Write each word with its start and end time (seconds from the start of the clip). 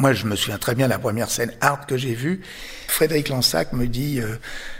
Moi, 0.00 0.14
je 0.14 0.24
me 0.24 0.34
souviens 0.34 0.56
très 0.56 0.74
bien 0.74 0.86
de 0.86 0.90
la 0.92 0.98
première 0.98 1.30
scène 1.30 1.52
hard 1.60 1.84
que 1.84 1.98
j'ai 1.98 2.14
vue. 2.14 2.40
Frédéric 2.88 3.28
Lansac 3.28 3.74
me 3.74 3.86
dit, 3.86 4.18
euh, 4.18 4.36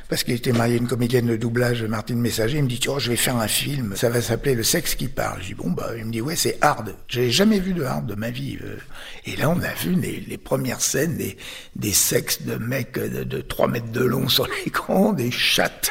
parce 0.09 0.25
qu'il 0.25 0.33
était 0.33 0.51
marié 0.53 0.77
à 0.77 0.79
une 0.79 0.89
comédienne 0.89 1.27
de 1.27 1.37
doublage, 1.37 1.83
Martine 1.83 2.19
Messager, 2.19 2.57
il 2.57 2.65
me 2.65 2.69
dit, 2.71 2.81
oh, 2.89 2.99
je 2.99 3.11
vais 3.11 3.17
faire 3.17 3.37
un 3.37 3.47
film, 3.47 3.95
ça 3.97 4.09
va 4.09 4.23
s'appeler 4.23 4.55
Le 4.55 4.63
sexe 4.63 4.95
qui 4.95 5.09
parle. 5.09 5.43
Je 5.43 5.49
dis, 5.49 5.55
bon, 5.55 5.73
bah, 5.73 5.91
il 5.99 6.07
me 6.07 6.11
dit, 6.11 6.23
ouais, 6.23 6.37
c'est 6.37 6.57
hard. 6.63 6.95
J'avais 7.07 7.31
jamais 7.31 7.61
vu 7.61 7.75
de 7.75 7.83
hard 7.85 8.07
de 8.07 8.15
ma 8.15 8.31
vie. 8.31 8.57
euh. 8.65 8.79
Et 9.27 9.37
là, 9.37 9.51
on 9.51 9.61
a 9.61 9.75
vu 9.75 9.93
les, 9.93 10.25
les 10.27 10.39
premières 10.39 10.81
scènes 10.81 11.19
des, 11.19 11.37
des 11.77 11.93
sexes 11.93 12.41
de 12.41 12.55
mecs 12.55 12.99
de, 12.99 13.23
de 13.23 13.41
3 13.43 13.69
mètres 13.69 13.93
de 13.93 14.03
long 14.03 14.27
sur 14.27 14.49
l'écran, 14.65 15.13
des 15.13 15.31
chattes, 15.31 15.91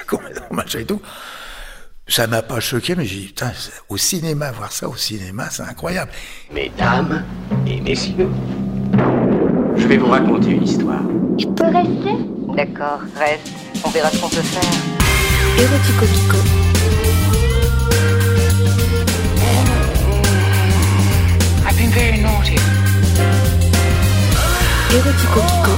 machin 0.49 0.79
et 0.79 0.85
tout. 0.85 1.03
Ça 2.07 2.25
m'a 2.25 2.41
pas 2.41 2.59
choqué, 2.59 2.95
mais 2.95 3.05
j'ai 3.05 3.17
dit, 3.19 3.25
putain, 3.27 3.51
au 3.89 3.97
cinéma, 3.97 4.51
voir 4.51 4.71
ça 4.71 4.89
au 4.89 4.95
cinéma, 4.95 5.51
c'est 5.51 5.61
incroyable. 5.61 6.11
Mesdames 6.51 7.23
et 7.67 7.79
messieurs, 7.79 8.27
je 9.79 9.87
vais 9.87 9.97
vous 9.97 10.07
raconter 10.07 10.51
une 10.51 10.63
histoire. 10.63 11.01
Je 11.37 11.45
peux 11.47 11.65
rester 11.65 12.15
D'accord, 12.55 12.99
reste. 13.15 13.51
On 13.85 13.89
verra 13.89 14.09
ce 14.09 14.19
qu'on 14.19 14.27
peut 14.29 14.41
faire. 14.41 14.61
Érotico 15.57 16.05
Pico. 16.05 16.37
I've 21.65 21.77
been 21.77 21.89
very 21.91 22.21
naughty. 22.21 22.55
Érotico 24.91 25.39
Pico. 25.39 25.71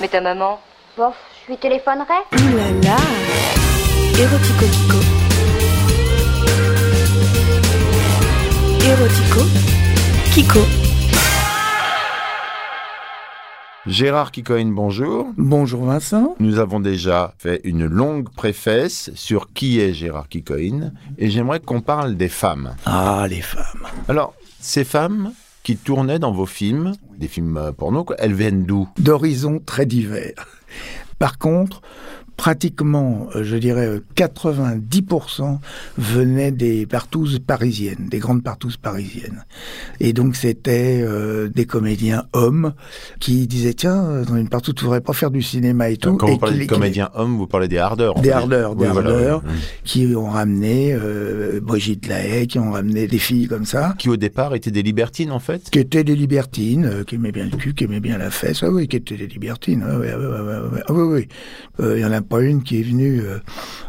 Mais 0.00 0.08
ta 0.08 0.20
maman? 0.20 0.58
Bof, 0.96 1.14
je 1.46 1.52
lui 1.52 1.58
téléphonerai. 1.58 2.20
Ouh 2.32 2.56
là 2.56 2.90
là. 2.90 2.96
Érotico 4.18 4.66
Pico. 4.66 5.11
Érotico 8.84 9.40
Kiko. 10.34 10.58
Gérard 13.86 14.32
Kikoin, 14.32 14.72
bonjour. 14.72 15.28
Bonjour 15.36 15.84
Vincent. 15.84 16.34
Nous 16.40 16.58
avons 16.58 16.80
déjà 16.80 17.32
fait 17.38 17.60
une 17.62 17.86
longue 17.86 18.28
préface 18.30 19.12
sur 19.14 19.52
qui 19.52 19.78
est 19.78 19.94
Gérard 19.94 20.28
Kikoin 20.28 20.90
et 21.16 21.30
j'aimerais 21.30 21.60
qu'on 21.60 21.80
parle 21.80 22.16
des 22.16 22.28
femmes. 22.28 22.74
Ah, 22.84 23.24
les 23.30 23.40
femmes. 23.40 23.86
Alors, 24.08 24.34
ces 24.58 24.82
femmes 24.82 25.32
qui 25.62 25.76
tournaient 25.76 26.18
dans 26.18 26.32
vos 26.32 26.46
films, 26.46 26.94
des 27.16 27.28
films 27.28 27.58
euh, 27.58 27.70
porno, 27.70 28.04
elles 28.18 28.34
viennent 28.34 28.64
d'où? 28.64 28.88
D'horizons 28.98 29.60
très 29.64 29.86
divers. 29.86 30.44
Par 31.20 31.38
contre, 31.38 31.82
pratiquement, 32.36 33.28
euh, 33.36 33.44
je 33.44 33.56
dirais, 33.56 33.86
euh, 33.86 34.00
90% 34.16 35.58
venaient 35.98 36.50
des 36.50 36.86
partouzes 36.86 37.38
parisiennes, 37.38 38.08
des 38.10 38.18
grandes 38.18 38.42
partouzes 38.42 38.76
parisiennes. 38.76 39.44
Et 40.00 40.12
donc, 40.12 40.36
c'était 40.36 41.00
euh, 41.02 41.48
des 41.48 41.66
comédiens 41.66 42.24
hommes 42.32 42.72
qui 43.20 43.46
disaient, 43.46 43.74
tiens, 43.74 44.04
euh, 44.04 44.24
dans 44.24 44.36
une 44.36 44.48
partouze, 44.48 44.74
tu 44.74 44.84
voudrais 44.84 45.00
pas 45.00 45.12
faire 45.12 45.30
du 45.30 45.42
cinéma 45.42 45.90
et 45.90 45.96
tout. 45.96 46.16
Quand 46.16 46.26
et 46.28 46.32
vous 46.32 46.38
parlez 46.38 46.64
de 46.66 46.70
comédiens 46.70 47.10
hommes, 47.14 47.36
vous 47.36 47.46
parlez 47.46 47.68
des 47.68 47.78
hardeurs. 47.78 48.14
Des 48.20 48.30
hardeurs, 48.30 48.74
des 48.76 48.84
Oui, 48.84 48.96
hardeurs, 48.96 49.42
oui. 49.44 49.52
qui 49.84 50.14
ont 50.16 50.30
ramené 50.30 50.92
euh, 50.92 51.60
Brigitte 51.62 52.06
Lahaye, 52.08 52.46
qui 52.46 52.58
ont 52.58 52.72
ramené 52.72 53.06
des 53.06 53.18
filles 53.18 53.46
comme 53.46 53.64
ça. 53.66 53.94
Qui 53.98 54.08
au 54.08 54.16
départ 54.16 54.54
étaient 54.54 54.70
des 54.70 54.82
libertines 54.82 55.30
en 55.30 55.38
fait 55.38 55.70
qui 55.70 55.78
étaient 55.78 56.04
des 56.04 56.16
libertines, 56.16 56.84
euh, 56.84 57.04
qui 57.04 57.14
aimaient 57.16 57.32
bien 57.32 57.44
le 57.44 57.56
cul, 57.56 57.74
qui 57.74 57.84
aimaient 57.84 58.00
bien 58.00 58.18
la 58.18 58.30
fesse, 58.30 58.62
ah 58.62 58.70
oui, 58.70 58.88
qui 58.88 58.96
étaient 58.96 59.16
des 59.16 59.26
libertines, 59.26 59.84
ah 59.86 59.96
oui, 59.98 60.06
ah 60.12 60.16
oui, 60.18 60.26
ah 60.86 60.92
oui, 60.92 61.02
oui, 61.02 61.02
oui, 61.02 61.26
oui. 61.78 61.94
Il 61.96 62.00
y 62.00 62.04
en 62.04 62.12
a 62.12 62.20
une 62.40 62.62
qui 62.62 62.80
est 62.80 62.82
venue 62.82 63.20
euh, 63.20 63.38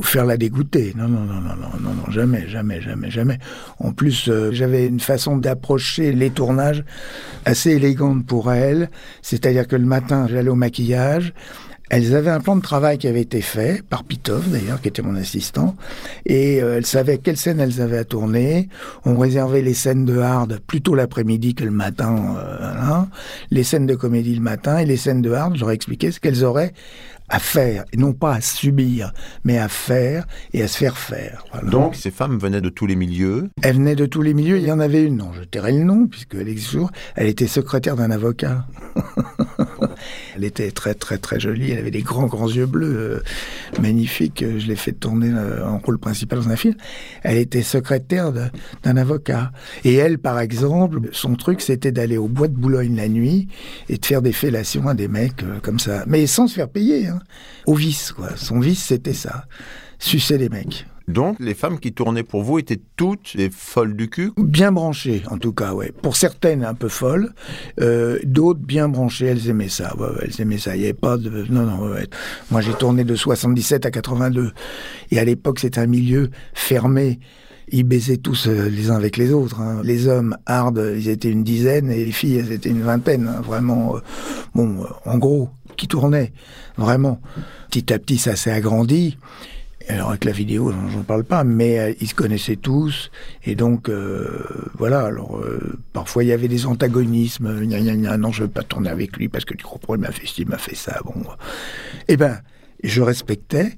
faire 0.02 0.26
la 0.26 0.38
dégoûter, 0.38 0.94
non, 0.96 1.08
non, 1.08 1.22
non, 1.22 1.42
non, 1.42 1.56
non, 1.56 1.94
non, 1.94 2.12
jamais, 2.12 2.48
jamais, 2.48 2.82
jamais, 2.82 3.10
jamais. 3.10 3.40
En 3.80 3.92
plus, 3.92 4.28
euh, 4.28 4.52
j'avais 4.52 4.88
une 4.88 5.00
façon 5.00 5.38
d'approcher 5.38 6.12
les 6.12 6.30
tournages 6.30 6.84
assez 7.46 7.72
élégante 7.72 8.26
pour 8.26 8.52
elles, 8.52 8.90
c'est-à-dire 9.22 9.68
que 9.68 9.76
le 9.76 9.86
matin, 9.86 10.28
j'allais 10.30 10.50
au 10.50 10.56
maquillage, 10.56 11.34
elles 11.90 12.16
avaient 12.16 12.32
un 12.32 12.40
plan 12.40 12.56
de 12.56 12.62
travail 12.62 12.98
qui 12.98 13.08
avait 13.08 13.22
été 13.22 13.42
fait 13.42 13.84
par 13.84 14.04
Pitov 14.04 14.50
d'ailleurs, 14.50 14.82
qui 14.82 14.88
était 14.88 15.02
mon 15.02 15.16
assistant, 15.16 15.76
et 16.26 16.62
euh, 16.62 16.78
elles 16.78 16.86
savaient 16.86 17.18
quelles 17.18 17.38
scènes 17.38 17.60
elles 17.60 17.82
avaient 17.82 17.98
à 17.98 18.06
tourner. 18.06 18.70
On 19.06 19.18
réservait 19.18 19.62
les 19.62 19.74
scènes 19.74 20.06
de 20.06 20.18
hard 20.18 20.60
plutôt 20.66 20.96
l'après-midi 20.96 21.56
que 21.56 21.64
le 21.64 21.72
matin, 21.72 22.36
euh, 22.38 22.58
voilà. 22.58 23.08
les 23.52 23.64
scènes 23.64 23.86
de 23.86 23.96
comédie 23.96 24.36
le 24.36 24.42
matin 24.42 24.78
et 24.78 24.86
les 24.86 24.98
scènes 24.98 25.22
de 25.22 25.32
hard, 25.32 25.56
j'aurais 25.56 25.76
expliqué 25.76 26.12
ce 26.12 26.20
qu'elles 26.20 26.44
auraient 26.44 26.74
à 27.30 27.40
faire, 27.40 27.86
et 27.92 27.98
non 27.98 28.14
pas 28.14 28.36
à 28.36 28.42
subir, 28.42 29.12
mais 29.44 29.58
à 29.58 29.68
faire 29.68 30.28
et 30.54 30.62
à 30.62 30.68
se 30.68 30.78
faire 30.78 30.98
faire. 30.98 31.44
Voilà. 31.52 31.70
Donc 31.70 31.96
ces 31.96 32.12
femmes 32.12 32.38
venaient 32.38 32.62
de 32.62 32.70
tous 32.70 32.86
les 32.86 32.96
milieux. 32.96 33.50
Elle 33.62 33.76
venait 33.76 33.96
de 33.96 34.06
tous 34.06 34.22
les 34.22 34.34
milieux. 34.34 34.58
Il 34.58 34.66
y 34.66 34.72
en 34.72 34.80
avait 34.80 35.04
une, 35.04 35.18
non, 35.18 35.32
je 35.34 35.44
tairai 35.44 35.72
le 35.72 35.84
nom, 35.84 36.08
puisqu'elle 36.08 36.48
existe 36.48 36.72
toujours. 36.72 36.92
Elle 37.16 37.28
était 37.28 37.48
secrétaire 37.48 37.96
d'un 37.96 38.12
avocat. 38.12 38.66
elle 40.36 40.44
était 40.44 40.72
très, 40.72 40.94
très, 40.94 41.18
très 41.18 41.40
jolie. 41.40 41.72
Elle 41.72 41.80
avait 41.80 41.92
des 41.92 42.02
grands, 42.02 42.28
grands 42.28 42.50
yeux 42.50 42.66
bleus, 42.66 42.96
euh, 42.96 43.20
magnifiques. 43.82 44.44
Je 44.58 44.68
l'ai 44.68 44.76
fait 44.76 44.92
tourner 44.92 45.32
euh, 45.32 45.66
en 45.66 45.80
rôle 45.80 45.98
principal 45.98 46.40
dans 46.40 46.50
un 46.50 46.56
film. 46.56 46.76
Elle 47.24 47.38
était 47.38 47.62
secrétaire 47.62 48.32
d'un 48.32 48.98
avocat. 48.98 49.52
Et 49.84 49.96
elle, 49.96 50.18
par 50.18 50.40
exemple, 50.40 51.10
son 51.12 51.36
truc, 51.36 51.62
c'était 51.62 51.92
d'aller 51.92 52.18
au 52.18 52.28
bois 52.28 52.48
de 52.48 52.56
Boulogne 52.56 52.96
la 52.96 53.08
nuit 53.08 53.48
et 53.90 53.98
de 53.98 54.06
faire 54.06 54.22
des 54.22 54.34
fellations 54.34 54.88
à 54.88 54.94
des 54.94 55.08
mecs 55.08 55.44
euh, 55.44 55.60
comme 55.62 55.80
ça. 55.80 56.04
Mais 56.08 56.28
sans 56.28 56.48
se 56.48 56.56
faire 56.56 56.70
payer, 56.70 57.08
hein. 57.08 57.20
Au 57.66 57.76
vice, 57.76 58.12
quoi. 58.12 58.36
Son 58.36 58.60
vice, 58.60 58.84
c'était 58.84 59.14
ça. 59.14 59.46
Sucer 60.00 60.38
les 60.38 60.50
mecs. 60.50 60.86
Donc 61.08 61.38
les 61.40 61.54
femmes 61.54 61.80
qui 61.80 61.92
tournaient 61.94 62.24
pour 62.24 62.44
vous 62.44 62.60
étaient 62.60 62.80
toutes 62.96 63.36
des 63.36 63.50
folles 63.50 63.96
du 63.96 64.10
cul. 64.10 64.32
Bien 64.38 64.72
branchées, 64.72 65.22
en 65.30 65.38
tout 65.38 65.52
cas, 65.54 65.74
ouais. 65.74 65.92
Pour 66.02 66.16
certaines, 66.16 66.64
un 66.64 66.74
peu 66.74 66.88
folles. 66.88 67.34
Euh, 67.82 68.20
D'autres, 68.24 68.62
bien 68.62 68.88
branchées, 68.88 69.26
elles 69.26 69.50
aimaient 69.50 69.68
ça. 69.70 69.96
Ouais, 69.98 70.08
ouais, 70.08 70.24
elles 70.24 70.42
aimaient 70.42 70.58
ça. 70.58 70.76
Il 70.76 70.80
n'y 70.80 70.86
avait 70.86 70.94
pas 70.94 71.18
de... 71.18 71.46
Non, 71.50 71.64
non, 71.66 71.92
ouais. 71.92 72.08
Moi, 72.52 72.62
j'ai 72.62 72.74
tourné 72.74 73.04
de 73.04 73.16
77 73.16 73.86
à 73.86 73.92
82. 73.92 74.52
Et 75.12 75.20
à 75.20 75.26
l'époque, 75.26 75.60
c'était 75.60 75.80
un 75.82 75.88
milieu 75.88 76.30
fermé. 76.54 77.20
Ils 77.70 77.84
baisaient 77.84 78.18
tous 78.18 78.48
euh, 78.48 78.70
les 78.70 78.90
uns 78.92 78.96
avec 78.96 79.18
les 79.18 79.32
autres. 79.34 79.60
hein. 79.62 79.82
Les 79.84 80.08
hommes, 80.08 80.38
hard, 80.46 80.82
ils 80.96 81.10
étaient 81.10 81.30
une 81.32 81.44
dizaine, 81.44 81.90
et 81.92 82.06
les 82.06 82.12
filles, 82.12 82.38
elles 82.38 82.52
étaient 82.52 82.70
une 82.70 82.82
vingtaine. 82.84 83.28
hein. 83.28 83.42
Vraiment, 83.42 83.96
euh, 83.96 84.00
bon, 84.56 84.84
euh, 84.84 84.88
en 85.06 85.18
gros, 85.18 85.50
qui 85.78 85.88
tournaient. 85.88 86.32
Vraiment. 86.78 87.20
Petit 87.70 87.92
à 87.94 88.00
petit, 88.00 88.18
ça 88.18 88.36
s'est 88.36 88.52
agrandi. 88.52 89.18
Alors 89.90 90.10
avec 90.10 90.24
la 90.24 90.32
vidéo, 90.32 90.74
j'en- 90.90 91.04
parle 91.04 91.26
pas, 91.26 91.44
mais 91.44 91.78
euh, 91.80 91.94
ils 92.00 92.08
se 92.08 92.16
connaissaient 92.16 92.56
tous, 92.56 93.12
et 93.44 93.56
donc 93.56 93.90
euh, 93.90 94.30
voilà. 94.78 95.02
Alors 95.02 95.38
euh, 95.40 95.78
parfois 95.92 96.24
il 96.24 96.28
y 96.28 96.32
avait 96.32 96.48
des 96.48 96.66
antagonismes. 96.66 97.48
euh, 97.48 97.66
Gna, 97.66 97.80
gna, 97.82 97.96
gna, 97.96 98.18
non, 98.18 98.32
je 98.32 98.44
veux 98.44 98.50
pas 98.50 98.64
tourner 98.64 98.90
avec 98.90 99.18
lui 99.18 99.28
parce 99.28 99.44
que 99.44 99.54
tu 99.54 99.66
comprends, 99.66 99.96
il 99.96 100.02
m'a 100.02 100.12
fait 100.12 100.26
ci, 100.26 100.44
il 100.44 100.48
m'a 100.48 100.58
fait 100.58 100.76
ça. 100.76 101.00
Bon, 101.04 101.14
eh 102.08 102.16
ben, 102.16 102.40
je 102.84 103.02
respectais. 103.02 103.74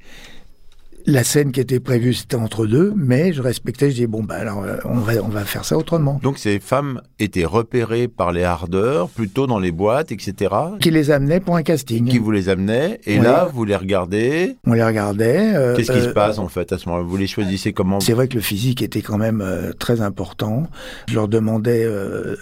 La 1.08 1.24
scène 1.24 1.52
qui 1.52 1.60
était 1.60 1.80
prévue, 1.80 2.16
c'était 2.16 2.36
entre 2.36 2.66
deux, 2.66 2.92
mais 2.96 3.32
je 3.32 3.42
respectais. 3.42 3.92
Je 3.92 3.96
dis 3.96 4.08
bon, 4.08 4.24
bah 4.24 4.36
alors 4.40 4.64
euh, 4.64 4.78
on 4.86 4.96
va 4.96 5.14
on 5.24 5.28
va 5.28 5.46
faire 5.46 5.64
ça 5.64 5.78
autrement. 5.78 6.20
Donc 6.24 6.40
ces 6.40 6.60
femmes 6.60 7.00
étaient 7.20 7.46
repérées 7.46 8.08
par 8.08 8.32
les 8.32 8.44
hardeurs, 8.44 9.10
plutôt 9.10 9.46
dans 9.46 9.60
les 9.60 9.72
boîtes, 9.72 10.12
etc. 10.12 10.52
Qui 10.80 10.90
les 10.90 11.12
amenait 11.12 11.40
pour 11.40 11.56
un 11.58 11.62
casting. 11.64 12.08
Qui 12.08 12.18
vous 12.18 12.32
les 12.32 12.50
amenaient. 12.50 13.00
Et 13.06 13.20
là, 13.20 13.48
vous 13.54 13.66
les 13.66 13.76
regardez. 13.76 14.56
On 14.66 14.74
les 14.74 14.84
regardait. 14.84 15.54
euh, 15.56 15.76
Qu'est-ce 15.76 15.92
qui 15.92 16.02
se 16.02 16.08
euh, 16.08 16.14
passe 16.14 16.40
en 16.40 16.48
fait 16.48 16.72
à 16.74 16.80
ce 16.80 16.90
moment-là? 16.90 17.06
Vous 17.08 17.18
les 17.18 17.28
choisissez 17.28 17.72
comment? 17.72 18.00
C'est 18.00 18.14
vrai 18.14 18.28
que 18.28 18.34
le 18.36 18.42
physique 18.42 18.82
était 18.82 19.04
quand 19.04 19.20
même 19.20 19.44
très 19.78 20.02
important. 20.02 20.64
Je 21.08 21.14
leur 21.14 21.28
demandais 21.28 21.88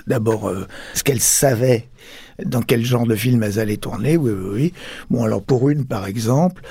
d'abord 0.07 0.49
ce 0.93 1.03
qu'elles 1.03 1.19
savaient, 1.19 1.89
dans 2.43 2.61
quel 2.61 2.83
genre 2.83 3.05
de 3.05 3.15
film 3.15 3.43
elles 3.43 3.59
allaient 3.59 3.77
tourner. 3.77 4.17
Oui, 4.17 4.31
oui, 4.31 4.49
oui. 4.53 4.73
Bon, 5.09 5.23
alors 5.23 5.41
pour 5.41 5.69
une, 5.69 5.85
par 5.85 6.05
exemple, 6.05 6.61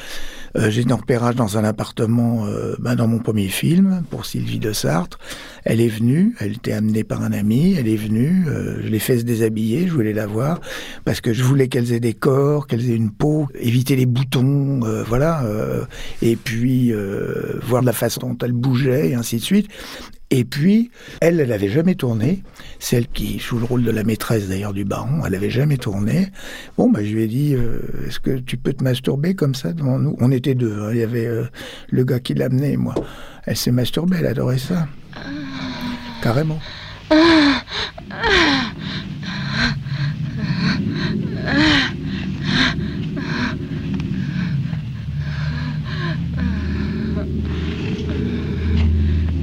euh, 0.57 0.71
j'ai 0.71 0.85
en 0.93 0.97
repérage 0.97 1.35
dans 1.35 1.57
un 1.57 1.65
appartement 1.65 2.47
euh, 2.47 2.75
ben, 2.79 2.95
dans 2.95 3.09
mon 3.09 3.19
premier 3.19 3.49
film, 3.49 4.03
pour 4.11 4.27
Sylvie 4.27 4.59
de 4.59 4.73
Sartre. 4.73 5.19
Elle 5.65 5.81
est 5.81 5.89
venue, 5.89 6.35
elle 6.41 6.53
était 6.53 6.73
amenée 6.73 7.05
par 7.05 7.23
un 7.23 7.33
ami, 7.33 7.75
elle 7.79 7.89
est 7.89 7.97
venue, 7.97 8.45
euh, 8.49 8.83
je 8.83 8.89
l'ai 8.89 8.99
fait 8.99 9.19
se 9.19 9.25
déshabiller, 9.25 9.87
je 9.87 9.93
voulais 9.93 10.13
la 10.13 10.27
voir, 10.27 10.61
parce 11.05 11.21
que 11.21 11.33
je 11.33 11.43
voulais 11.43 11.69
qu'elles 11.69 11.93
aient 11.93 12.01
des 12.01 12.15
corps, 12.15 12.67
qu'elles 12.67 12.91
aient 12.91 12.97
une 12.97 13.13
peau, 13.13 13.49
éviter 13.59 13.97
les 13.97 14.07
boutons, 14.07 14.81
euh, 14.85 15.03
voilà, 15.05 15.45
euh, 15.45 15.85
et 16.21 16.37
puis 16.37 16.93
euh, 16.93 17.59
voir 17.63 17.83
la 17.83 17.93
façon 17.93 18.21
dont 18.21 18.39
elle 18.43 18.53
bougeait, 18.53 19.11
et 19.11 19.15
ainsi 19.15 19.37
de 19.37 19.43
suite. 19.43 19.69
Et 20.35 20.45
puis, 20.47 20.91
elle, 21.21 21.39
elle 21.41 21.51
n'avait 21.51 21.69
jamais 21.69 21.95
tourné. 21.95 22.43
Celle 22.79 23.07
qui 23.07 23.39
joue 23.39 23.59
le 23.59 23.67
rôle 23.67 23.85
de 23.85 23.91
la 23.91 24.03
maîtresse 24.03 24.49
d'ailleurs 24.49 24.73
du 24.73 24.85
baron, 24.87 25.27
elle 25.27 25.33
n'avait 25.33 25.51
jamais 25.51 25.77
tourné. 25.77 26.29
Bon, 26.79 26.91
bah, 26.91 27.05
je 27.05 27.13
lui 27.13 27.25
ai 27.25 27.27
dit, 27.27 27.55
euh, 27.55 27.81
est-ce 28.09 28.19
que 28.19 28.39
tu 28.39 28.57
peux 28.57 28.73
te 28.73 28.83
masturber 28.83 29.35
comme 29.35 29.55
ça 29.55 29.75
devant 29.75 29.99
nous? 29.99 30.17
On 30.21 30.33
était 30.33 30.55
deux. 30.55 30.73
hein. 30.81 30.89
Il 30.93 30.99
y 30.99 31.03
avait 31.03 31.27
euh, 31.27 31.45
le 31.91 32.05
gars 32.05 32.19
qui 32.19 32.33
l'amenait 32.33 32.79
moi. 32.79 32.95
Elle 33.45 33.59
s'est 33.59 33.73
masturbée, 33.73 34.17
elle 34.21 34.27
adorait 34.27 34.57
ça. 34.57 34.89
Carrément. 36.23 36.59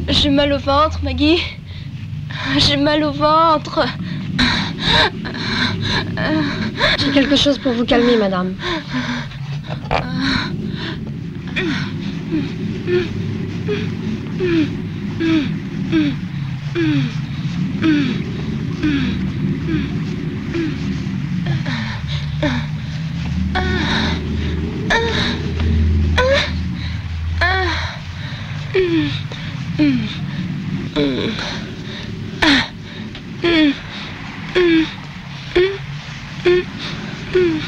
J'ai 0.10 0.30
mal 0.32 0.52
au 0.52 0.58
ventre, 0.58 1.00
Maggie. 1.04 1.38
J'ai 2.58 2.78
mal 2.78 3.04
au 3.04 3.12
ventre. 3.12 3.86
J'ai 6.98 7.12
quelque 7.12 7.36
chose 7.36 7.60
pour 7.60 7.74
vous 7.74 7.86
calmer, 7.86 8.18
madame. 8.18 8.56
Mm-hmm. 37.32 37.60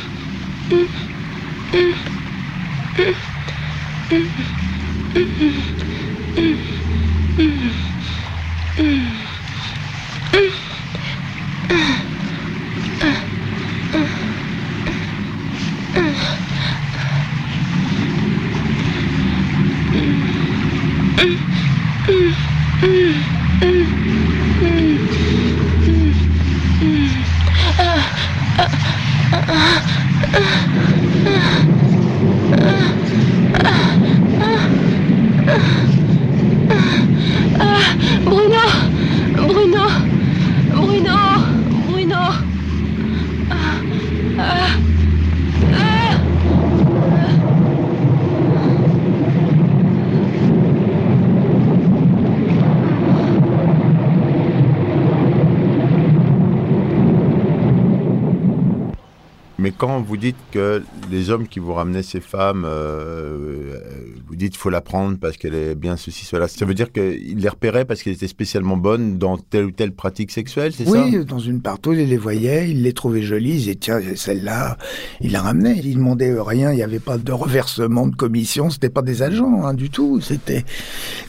Quand 59.81 59.99
vous 59.99 60.15
dites 60.15 60.35
que 60.51 60.83
les 61.09 61.31
hommes 61.31 61.47
qui 61.47 61.57
vous 61.57 61.73
ramenaient 61.73 62.03
ces 62.03 62.19
femmes, 62.19 62.65
euh, 62.65 63.73
euh, 63.73 63.79
vous 64.27 64.35
dites 64.35 64.51
qu'il 64.51 64.59
faut 64.59 64.69
la 64.69 64.79
prendre 64.79 65.17
parce 65.17 65.37
qu'elle 65.37 65.55
est 65.55 65.73
bien 65.73 65.97
ceci, 65.97 66.23
cela, 66.23 66.47
ça 66.47 66.65
veut 66.65 66.75
dire 66.75 66.91
qu'ils 66.91 67.39
les 67.39 67.49
repéraient 67.49 67.83
parce 67.83 68.03
qu'elles 68.03 68.13
étaient 68.13 68.27
spécialement 68.27 68.77
bonnes 68.77 69.17
dans 69.17 69.39
telle 69.39 69.65
ou 69.65 69.71
telle 69.71 69.91
pratique 69.91 70.29
sexuelle, 70.29 70.71
c'est 70.71 70.85
ça? 70.85 70.91
Oui, 70.91 71.25
dans 71.25 71.39
une 71.39 71.61
partouze, 71.61 71.97
il 71.97 72.09
les 72.09 72.17
voyait, 72.17 72.69
il 72.69 72.83
les 72.83 72.93
trouvait 72.93 73.23
jolies, 73.23 73.53
il 73.53 73.57
disait 73.57 73.73
tiens, 73.73 73.99
celle-là, 74.15 74.77
il 75.19 75.31
la 75.31 75.41
ramenait, 75.41 75.81
il 75.83 75.95
demandait 75.95 76.31
rien, 76.39 76.71
il 76.71 76.75
n'y 76.75 76.83
avait 76.83 76.99
pas 76.99 77.17
de 77.17 77.31
reversement 77.31 78.05
de 78.05 78.15
commission, 78.15 78.69
c'était 78.69 78.89
pas 78.89 79.01
des 79.01 79.23
agents 79.23 79.65
hein, 79.65 79.73
du 79.73 79.89
tout, 79.89 80.21
c'était... 80.21 80.63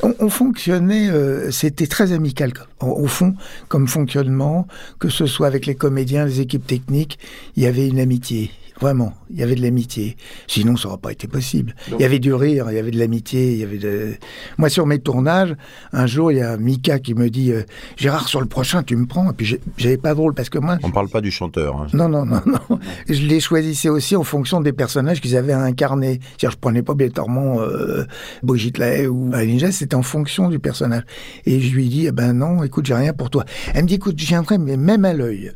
On, 0.02 0.14
on 0.18 0.28
fonctionnait, 0.28 1.08
euh, 1.08 1.50
c'était 1.50 1.86
très 1.86 2.12
amical 2.12 2.52
au 2.82 3.06
fond, 3.06 3.34
comme 3.68 3.86
fonctionnement, 3.88 4.66
que 4.98 5.08
ce 5.08 5.26
soit 5.26 5.46
avec 5.46 5.64
les 5.64 5.74
comédiens, 5.74 6.26
les 6.26 6.40
équipes 6.40 6.66
techniques, 6.66 7.18
il 7.56 7.62
y 7.62 7.66
avait 7.66 7.88
une 7.88 8.00
amitié. 8.00 8.41
Vraiment, 8.80 9.12
il 9.30 9.38
y 9.38 9.42
avait 9.42 9.54
de 9.54 9.62
l'amitié. 9.62 10.16
Sinon, 10.46 10.76
ça 10.76 10.88
n'aurait 10.88 11.00
pas 11.00 11.12
été 11.12 11.28
possible. 11.28 11.74
Il 11.92 12.00
y 12.00 12.04
avait 12.04 12.18
du 12.18 12.34
rire, 12.34 12.66
il 12.70 12.74
y 12.74 12.78
avait 12.78 12.90
de 12.90 12.98
l'amitié, 12.98 13.52
il 13.52 13.58
y 13.58 13.62
avait 13.62 13.78
de... 13.78 14.14
Moi, 14.58 14.68
sur 14.68 14.86
mes 14.86 14.98
tournages, 14.98 15.54
un 15.92 16.06
jour, 16.06 16.32
il 16.32 16.38
y 16.38 16.42
a 16.42 16.56
Mika 16.56 16.98
qui 16.98 17.14
me 17.14 17.30
dit 17.30 17.52
euh, 17.52 17.62
Gérard, 17.96 18.28
sur 18.28 18.40
le 18.40 18.46
prochain, 18.46 18.82
tu 18.82 18.96
me 18.96 19.06
prends. 19.06 19.30
Et 19.30 19.34
puis, 19.34 19.58
j'avais 19.76 19.96
pas 19.96 20.14
drôle 20.14 20.34
parce 20.34 20.48
que 20.48 20.58
moi. 20.58 20.78
On 20.82 20.90
parle 20.90 21.08
pas 21.08 21.20
du 21.20 21.30
chanteur. 21.30 21.76
hein. 21.76 21.86
Non, 21.92 22.08
non, 22.08 22.24
non, 22.24 22.40
non. 22.46 22.78
Je 23.08 23.22
les 23.26 23.40
choisissais 23.40 23.88
aussi 23.88 24.16
en 24.16 24.24
fonction 24.24 24.60
des 24.60 24.72
personnages 24.72 25.20
qu'ils 25.20 25.36
avaient 25.36 25.52
à 25.52 25.60
incarner. 25.60 26.20
C'est-à-dire, 26.30 26.50
je 26.50 26.58
prenais 26.58 26.82
pas 26.82 26.92
obligatoirement 26.92 27.60
euh, 27.60 28.04
Brigitte 28.42 28.78
Lahaye 28.78 29.06
ou 29.06 29.30
Aline 29.32 29.60
c'était 29.70 29.94
en 29.94 30.02
fonction 30.02 30.48
du 30.48 30.58
personnage. 30.58 31.04
Et 31.46 31.60
je 31.60 31.74
lui 31.74 31.88
dis, 31.88 32.06
eh 32.06 32.12
ben 32.12 32.32
non, 32.32 32.64
écoute, 32.64 32.86
j'ai 32.86 32.94
rien 32.94 33.12
pour 33.12 33.30
toi. 33.30 33.44
Elle 33.74 33.84
me 33.84 33.88
dit, 33.88 33.94
écoute, 33.94 34.18
je 34.18 34.26
viendrai, 34.26 34.58
mais 34.58 34.76
même 34.76 35.04
à 35.04 35.12
l'œil. 35.12 35.52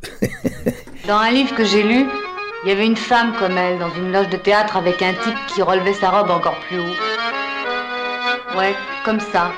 Dans 1.08 1.16
un 1.16 1.30
livre 1.32 1.54
que 1.56 1.64
j'ai 1.64 1.82
lu, 1.82 2.04
il 2.66 2.70
y 2.70 2.72
avait 2.72 2.86
une 2.86 2.96
femme 2.96 3.32
comme 3.38 3.56
elle 3.56 3.78
dans 3.78 3.94
une 3.94 4.10
loge 4.10 4.28
de 4.28 4.36
théâtre 4.36 4.76
avec 4.76 5.00
un 5.00 5.12
type 5.12 5.38
qui 5.46 5.62
relevait 5.62 5.94
sa 5.94 6.10
robe 6.10 6.30
encore 6.32 6.58
plus 6.66 6.80
haut. 6.80 6.96
Ouais, 8.58 8.74
comme 9.04 9.20
ça. 9.20 9.52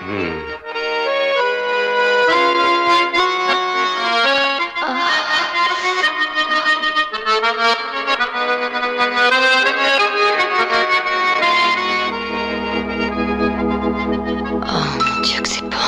Oh 14.60 14.84
mon 15.16 15.20
Dieu, 15.22 15.40
que 15.40 15.48
c'est 15.48 15.62
bon. 15.62 15.78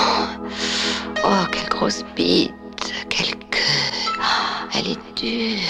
Oh, 1.23 1.45
quelle 1.53 1.69
grosse 1.69 2.03
bite. 2.17 2.55
Quelle 3.11 3.37
queue. 3.51 3.59
Oh, 4.21 4.69
elle 4.73 4.93
est 4.93 5.15
dure. 5.17 5.70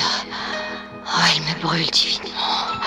Elle 1.72 1.76
me 1.76 1.82
brûle 1.82 1.90
divinement. 1.93 2.81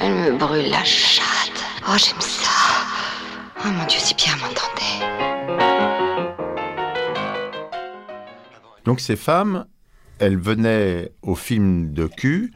Elle 0.00 0.14
me 0.14 0.38
brûle 0.38 0.70
la 0.70 0.84
chatte. 0.84 1.64
Oh, 1.86 1.96
j'aime 1.98 2.20
ça. 2.20 2.50
Oh 3.62 3.68
mon 3.68 3.84
Dieu, 3.84 3.98
si 3.98 4.14
Pierre 4.14 4.38
m'entendait. 4.38 5.04
Donc 8.84 9.00
ces 9.00 9.16
femmes, 9.16 9.66
elles 10.18 10.38
venaient 10.38 11.12
au 11.22 11.34
film 11.34 11.92
de 11.92 12.06
cul, 12.06 12.52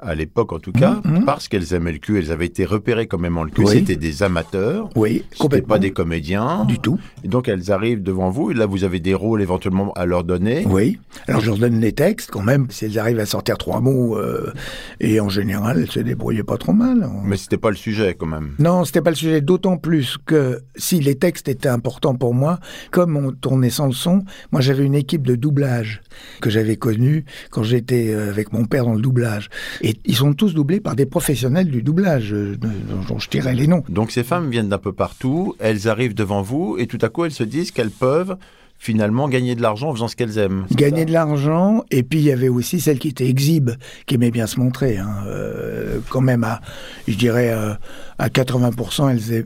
à 0.00 0.14
l'époque 0.14 0.52
en 0.52 0.58
tout 0.58 0.72
cas, 0.72 1.00
Mhm. 1.04 1.24
parce 1.24 1.48
qu'elles 1.48 1.72
aimaient 1.72 1.92
le 1.92 1.98
cul. 1.98 2.18
Elles 2.18 2.30
avaient 2.32 2.46
été 2.46 2.64
repérées 2.64 3.06
comme 3.06 3.24
aimant 3.24 3.44
le 3.44 3.50
cul. 3.50 3.62
Oui. 3.62 3.72
C'était 3.72 3.96
des 3.96 4.22
amateurs. 4.22 4.90
Oui, 4.96 5.24
complètement. 5.38 5.74
pas 5.74 5.78
des 5.78 5.92
comédiens. 5.92 6.64
Du 6.66 6.78
tout. 6.78 6.98
Et 7.22 7.28
donc 7.28 7.48
elles 7.48 7.70
arrivent 7.72 8.02
devant 8.02 8.28
vous. 8.30 8.50
Et 8.50 8.54
là, 8.54 8.66
vous 8.66 8.84
avez 8.84 9.00
des 9.00 9.14
rôles 9.14 9.40
éventuellement 9.40 9.92
à 9.94 10.04
leur 10.04 10.24
donner. 10.24 10.64
Oui. 10.68 10.98
Alors 11.28 11.40
je 11.40 11.46
leur 11.46 11.58
donne 11.58 11.80
les 11.80 11.92
textes 11.92 12.30
quand 12.30 12.42
même, 12.42 12.66
si 12.70 12.84
elles 12.86 12.98
arrivent 12.98 13.20
à 13.20 13.26
sortir 13.26 13.56
trois 13.56 13.80
mots, 13.80 14.18
euh, 14.18 14.52
et 15.00 15.20
en 15.20 15.28
général, 15.28 15.78
elles 15.80 15.90
se 15.90 16.00
débrouillaient 16.00 16.42
pas 16.42 16.58
trop 16.58 16.72
mal. 16.72 17.08
Mais 17.24 17.36
c'était 17.36 17.56
pas 17.56 17.70
le 17.70 17.76
sujet 17.76 18.14
quand 18.18 18.26
même. 18.26 18.54
Non, 18.58 18.84
c'était 18.84 19.00
pas 19.00 19.10
le 19.10 19.16
sujet, 19.16 19.40
d'autant 19.40 19.76
plus 19.78 20.18
que 20.26 20.60
si 20.76 21.00
les 21.00 21.14
textes 21.14 21.48
étaient 21.48 21.68
importants 21.68 22.14
pour 22.14 22.34
moi, 22.34 22.58
comme 22.90 23.16
on 23.16 23.30
tournait 23.32 23.70
sans 23.70 23.86
le 23.86 23.92
son, 23.92 24.24
moi 24.52 24.60
j'avais 24.60 24.84
une 24.84 24.94
équipe 24.94 25.26
de 25.26 25.34
doublage 25.36 26.02
que 26.40 26.50
j'avais 26.50 26.76
connue 26.76 27.24
quand 27.50 27.62
j'étais 27.62 28.12
euh, 28.12 28.28
avec 28.28 28.52
mon 28.52 28.64
père 28.66 28.84
dans 28.84 28.94
le 28.94 29.00
doublage. 29.00 29.48
Et 29.84 29.96
ils 30.06 30.14
sont 30.16 30.32
tous 30.32 30.54
doublés 30.54 30.80
par 30.80 30.96
des 30.96 31.04
professionnels 31.04 31.68
du 31.68 31.82
doublage, 31.82 32.32
euh, 32.32 32.56
dont 33.06 33.18
je 33.18 33.28
tirais 33.28 33.54
les 33.54 33.66
noms. 33.66 33.84
Donc 33.90 34.12
ces 34.12 34.24
femmes 34.24 34.48
viennent 34.50 34.70
d'un 34.70 34.78
peu 34.78 34.92
partout. 34.92 35.54
Elles 35.58 35.88
arrivent 35.88 36.14
devant 36.14 36.40
vous 36.40 36.76
et 36.78 36.86
tout 36.86 36.98
à 37.02 37.10
coup 37.10 37.26
elles 37.26 37.32
se 37.32 37.44
disent 37.44 37.70
qu'elles 37.70 37.90
peuvent 37.90 38.38
finalement 38.78 39.28
gagner 39.28 39.54
de 39.54 39.62
l'argent 39.62 39.90
en 39.90 39.94
faisant 39.94 40.08
ce 40.08 40.16
qu'elles 40.16 40.38
aiment. 40.38 40.66
Gagner 40.70 41.04
de 41.04 41.12
l'argent, 41.12 41.84
et 41.90 42.02
puis 42.02 42.18
il 42.18 42.24
y 42.24 42.32
avait 42.32 42.48
aussi 42.48 42.80
celle 42.80 42.98
qui 42.98 43.08
était 43.08 43.28
exhibe, 43.28 43.70
qui 44.06 44.16
aimait 44.16 44.30
bien 44.30 44.46
se 44.46 44.60
montrer. 44.60 44.98
Hein, 44.98 45.24
euh, 45.26 45.53
quand 46.08 46.20
même, 46.20 46.44
à, 46.44 46.60
je 47.08 47.14
dirais, 47.16 47.50
euh, 47.52 47.74
à 48.18 48.28
80%, 48.28 49.10
elles 49.10 49.44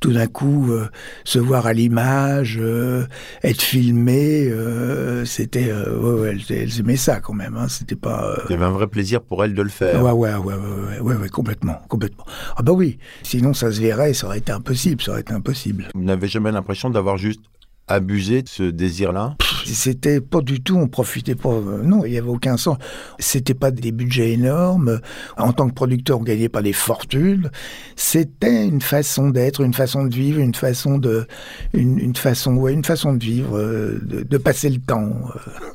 tout 0.00 0.12
d'un 0.12 0.26
coup 0.26 0.70
euh, 0.72 0.88
se 1.24 1.38
voir 1.38 1.66
à 1.66 1.72
l'image, 1.72 2.58
euh, 2.60 3.04
être 3.42 3.60
filmées. 3.62 4.48
euh, 4.48 5.24
c'était, 5.24 5.68
euh, 5.70 5.98
ouais, 6.22 6.30
elles, 6.30 6.56
elles 6.56 6.80
aimaient 6.80 6.96
ça 6.96 7.20
quand 7.20 7.34
même. 7.34 7.56
Hein, 7.56 7.68
c'était 7.68 7.96
pas. 7.96 8.24
euh, 8.30 8.36
Il 8.48 8.52
y 8.52 8.54
avait 8.54 8.64
un 8.64 8.70
vrai 8.70 8.86
plaisir 8.86 9.20
pour 9.22 9.44
elles 9.44 9.54
de 9.54 9.62
le 9.62 9.68
faire. 9.68 10.02
Ouais, 10.02 10.12
ouais, 10.12 10.34
ouais, 10.34 10.54
ouais, 11.00 11.14
ouais, 11.16 11.28
complètement, 11.28 11.80
complètement. 11.88 12.24
Ah 12.56 12.62
bah 12.62 12.72
oui, 12.72 12.98
sinon 13.22 13.52
ça 13.54 13.70
se 13.70 13.80
verrait, 13.80 14.14
ça 14.14 14.26
aurait 14.26 14.38
été 14.38 14.52
impossible, 14.52 15.02
ça 15.02 15.12
aurait 15.12 15.20
été 15.20 15.32
impossible. 15.32 15.88
Vous 15.94 16.02
n'avez 16.04 16.28
jamais 16.28 16.52
l'impression 16.52 16.90
d'avoir 16.90 17.16
juste 17.18 17.40
abusé 17.88 18.42
de 18.42 18.48
ce 18.48 18.62
désir-là? 18.64 19.36
C'était 19.64 20.20
pas 20.20 20.40
du 20.42 20.60
tout, 20.62 20.76
on 20.76 20.86
profitait 20.86 21.34
pas. 21.34 21.48
euh, 21.50 21.82
non, 21.82 22.04
il 22.04 22.12
y 22.12 22.18
avait 22.18 22.28
aucun 22.28 22.56
sens. 22.56 22.78
C'était 23.18 23.54
pas 23.54 23.70
des 23.72 23.90
budgets 23.90 24.32
énormes. 24.32 25.00
En 25.36 25.52
tant 25.52 25.68
que 25.68 25.74
producteur, 25.74 26.20
on 26.20 26.22
gagnait 26.22 26.48
pas 26.48 26.62
des 26.62 26.72
fortunes. 26.72 27.50
C'était 27.96 28.64
une 28.66 28.80
façon 28.80 29.30
d'être, 29.30 29.60
une 29.62 29.74
façon 29.74 30.04
de 30.04 30.14
vivre, 30.14 30.38
une 30.38 30.54
façon 30.54 30.98
de, 30.98 31.26
une, 31.74 31.98
une 31.98 32.14
façon, 32.16 32.56
ouais, 32.56 32.72
une 32.72 32.84
façon 32.84 33.12
de 33.14 33.24
vivre, 33.24 33.58
euh, 33.58 34.00
de, 34.04 34.22
de 34.22 34.38
passer 34.38 34.68
le 34.70 34.78
temps. 34.78 35.12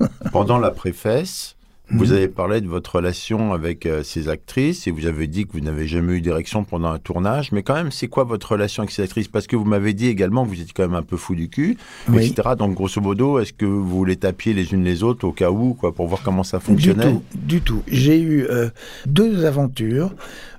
euh. 0.02 0.08
Pendant 0.32 0.58
la 0.58 0.72
préface, 0.72 1.56
Vous 1.94 2.06
Mhm. 2.08 2.14
avez 2.14 2.28
parlé 2.30 2.62
de 2.62 2.68
votre 2.68 2.96
relation 2.96 3.52
avec 3.54 3.86
euh, 3.86 4.02
ces 4.04 4.30
actrices 4.30 4.88
et 4.88 4.92
vous 4.92 5.06
avez 5.08 5.28
dit 5.28 5.46
que 5.46 5.52
vous 5.54 5.60
n'avez 5.60 5.88
jamais 5.88 6.14
eu 6.14 6.22
d'érection 6.22 6.64
pendant 6.64 6.90
un 6.92 7.00
tournage. 7.00 7.52
Mais 7.52 7.64
quand 7.64 7.74
même, 7.74 7.92
c'est 7.92 8.08
quoi 8.08 8.24
votre 8.24 8.54
relation 8.54 8.84
avec 8.84 8.92
ces 8.92 9.02
actrices? 9.04 9.28
Parce 9.28 9.46
que 9.46 9.56
vous 9.58 9.66
m'avez 9.66 9.94
dit 9.94 10.08
également 10.08 10.46
que 10.46 10.50
vous 10.50 10.62
étiez 10.62 10.72
quand 10.76 10.84
même 10.84 10.96
un 10.96 11.02
peu 11.04 11.18
fou 11.18 11.36
du 11.36 11.50
cul, 11.50 11.78
Oui. 12.08 12.28
etc. 12.28 12.50
Donc, 12.58 12.76
grosso 12.76 13.02
modo, 13.02 13.40
est-ce 13.40 13.52
que 13.54 13.66
vous 13.66 14.06
les 14.06 14.16
tapiez 14.16 14.54
les 14.54 14.74
unes 14.74 14.84
les 14.86 15.04
autres 15.04 15.28
au 15.28 15.34
cas 15.34 15.52
où, 15.52 15.74
quoi, 15.74 15.94
pour 15.94 16.08
voir 16.08 16.22
comment 16.24 16.44
ça 16.44 16.60
Du 16.60 16.64
fonctionnait? 16.66 17.04
tout, 17.12 17.24
du 17.36 17.62
tout. 17.62 17.84
J'ai 17.88 18.20
eu 18.22 18.46
euh, 18.50 18.70
deux 19.06 19.44
aventures. 19.46 20.14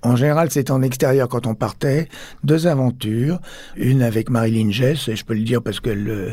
En 0.05 0.17
général, 0.17 0.51
c'était 0.51 0.73
en 0.73 0.83
extérieur 0.83 1.29
quand 1.29 1.47
on 1.47 1.55
partait. 1.55 2.09
Deux 2.45 2.67
aventures. 2.67 3.39
Une 3.77 4.03
avec 4.03 4.29
Marilyn 4.31 4.71
Jess, 4.71 5.09
et 5.09 5.17
je 5.17 5.25
peux 5.25 5.35
le 5.35 5.45
dire 5.45 5.63
parce 5.63 5.79
qu'elle, 5.81 6.09
euh, 6.09 6.33